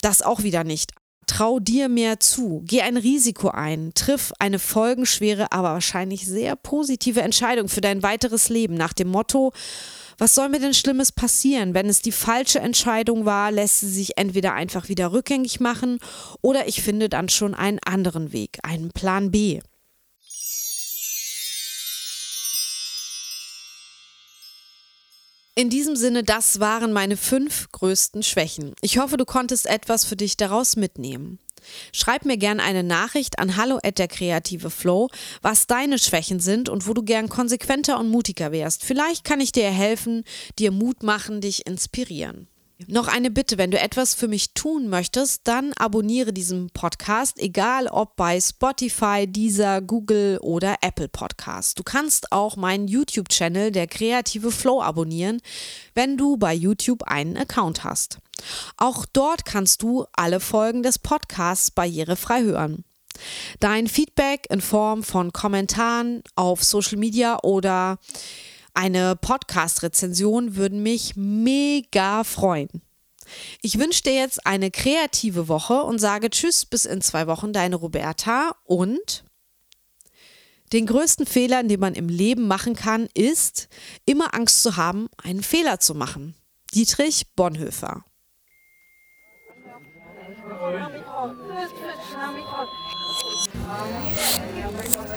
das 0.00 0.22
auch 0.22 0.42
wieder 0.42 0.64
nicht. 0.64 0.92
Trau 1.32 1.60
dir 1.60 1.88
mehr 1.88 2.20
zu, 2.20 2.62
geh 2.66 2.82
ein 2.82 2.98
Risiko 2.98 3.48
ein, 3.48 3.92
triff 3.94 4.34
eine 4.38 4.58
folgenschwere, 4.58 5.50
aber 5.50 5.72
wahrscheinlich 5.72 6.26
sehr 6.26 6.56
positive 6.56 7.22
Entscheidung 7.22 7.70
für 7.70 7.80
dein 7.80 8.02
weiteres 8.02 8.50
Leben 8.50 8.74
nach 8.74 8.92
dem 8.92 9.08
Motto, 9.08 9.50
was 10.18 10.34
soll 10.34 10.50
mir 10.50 10.60
denn 10.60 10.74
Schlimmes 10.74 11.10
passieren? 11.10 11.72
Wenn 11.72 11.88
es 11.88 12.02
die 12.02 12.12
falsche 12.12 12.60
Entscheidung 12.60 13.24
war, 13.24 13.50
lässt 13.50 13.80
sie 13.80 13.88
sich 13.88 14.18
entweder 14.18 14.52
einfach 14.52 14.90
wieder 14.90 15.14
rückgängig 15.14 15.58
machen 15.58 16.00
oder 16.42 16.68
ich 16.68 16.82
finde 16.82 17.08
dann 17.08 17.30
schon 17.30 17.54
einen 17.54 17.78
anderen 17.78 18.34
Weg, 18.34 18.58
einen 18.62 18.90
Plan 18.90 19.30
B. 19.30 19.60
In 25.54 25.68
diesem 25.68 25.96
Sinne, 25.96 26.24
das 26.24 26.60
waren 26.60 26.94
meine 26.94 27.18
fünf 27.18 27.70
größten 27.72 28.22
Schwächen. 28.22 28.74
Ich 28.80 28.96
hoffe, 28.96 29.18
du 29.18 29.26
konntest 29.26 29.66
etwas 29.66 30.06
für 30.06 30.16
dich 30.16 30.38
daraus 30.38 30.76
mitnehmen. 30.76 31.38
Schreib 31.92 32.24
mir 32.24 32.38
gern 32.38 32.58
eine 32.58 32.82
Nachricht 32.82 33.38
an 33.38 33.56
hallo 33.56 33.78
at 33.82 33.98
der 33.98 34.08
kreative 34.08 34.70
Flow, 34.70 35.10
was 35.42 35.66
deine 35.66 35.98
Schwächen 35.98 36.40
sind 36.40 36.70
und 36.70 36.88
wo 36.88 36.94
du 36.94 37.02
gern 37.02 37.28
konsequenter 37.28 38.00
und 38.00 38.08
mutiger 38.08 38.50
wärst. 38.50 38.82
Vielleicht 38.82 39.24
kann 39.24 39.40
ich 39.40 39.52
dir 39.52 39.70
helfen, 39.70 40.24
dir 40.58 40.72
Mut 40.72 41.02
machen, 41.02 41.42
dich 41.42 41.66
inspirieren. 41.66 42.48
Noch 42.88 43.08
eine 43.08 43.30
Bitte, 43.30 43.58
wenn 43.58 43.70
du 43.70 43.78
etwas 43.78 44.14
für 44.14 44.28
mich 44.28 44.54
tun 44.54 44.88
möchtest, 44.88 45.46
dann 45.48 45.72
abonniere 45.74 46.32
diesen 46.32 46.70
Podcast, 46.70 47.38
egal 47.38 47.86
ob 47.86 48.16
bei 48.16 48.40
Spotify, 48.40 49.26
Deezer, 49.26 49.80
Google 49.80 50.38
oder 50.42 50.76
Apple 50.80 51.08
Podcast. 51.08 51.78
Du 51.78 51.82
kannst 51.82 52.32
auch 52.32 52.56
meinen 52.56 52.88
YouTube-Channel, 52.88 53.70
der 53.70 53.86
Kreative 53.86 54.50
Flow, 54.50 54.82
abonnieren, 54.82 55.40
wenn 55.94 56.16
du 56.16 56.36
bei 56.36 56.54
YouTube 56.54 57.02
einen 57.04 57.36
Account 57.36 57.84
hast. 57.84 58.18
Auch 58.76 59.06
dort 59.12 59.44
kannst 59.44 59.82
du 59.82 60.06
alle 60.12 60.40
Folgen 60.40 60.82
des 60.82 60.98
Podcasts 60.98 61.70
barrierefrei 61.70 62.42
hören. 62.42 62.84
Dein 63.60 63.88
Feedback 63.88 64.46
in 64.50 64.60
Form 64.60 65.02
von 65.02 65.32
Kommentaren 65.32 66.22
auf 66.34 66.64
Social 66.64 66.98
Media 66.98 67.38
oder 67.42 67.98
eine 68.74 69.16
Podcast-Rezension 69.16 70.56
würden 70.56 70.82
mich 70.82 71.14
mega 71.16 72.24
freuen. 72.24 72.68
Ich 73.60 73.78
wünsche 73.78 74.02
dir 74.02 74.14
jetzt 74.14 74.46
eine 74.46 74.70
kreative 74.70 75.48
Woche 75.48 75.82
und 75.82 75.98
sage 75.98 76.30
Tschüss 76.30 76.66
bis 76.66 76.84
in 76.84 77.00
zwei 77.00 77.26
Wochen, 77.26 77.52
deine 77.52 77.76
Roberta. 77.76 78.56
Und 78.64 79.24
den 80.72 80.86
größten 80.86 81.26
Fehler, 81.26 81.62
den 81.62 81.80
man 81.80 81.94
im 81.94 82.08
Leben 82.08 82.46
machen 82.48 82.74
kann, 82.74 83.08
ist, 83.14 83.68
immer 84.06 84.34
Angst 84.34 84.62
zu 84.62 84.76
haben, 84.76 85.08
einen 85.22 85.42
Fehler 85.42 85.80
zu 85.80 85.94
machen. 85.94 86.34
Dietrich 86.74 87.34
Bonhoeffer. 87.34 88.04
Salz 94.92 95.11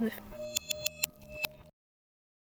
nicht. 0.00 0.27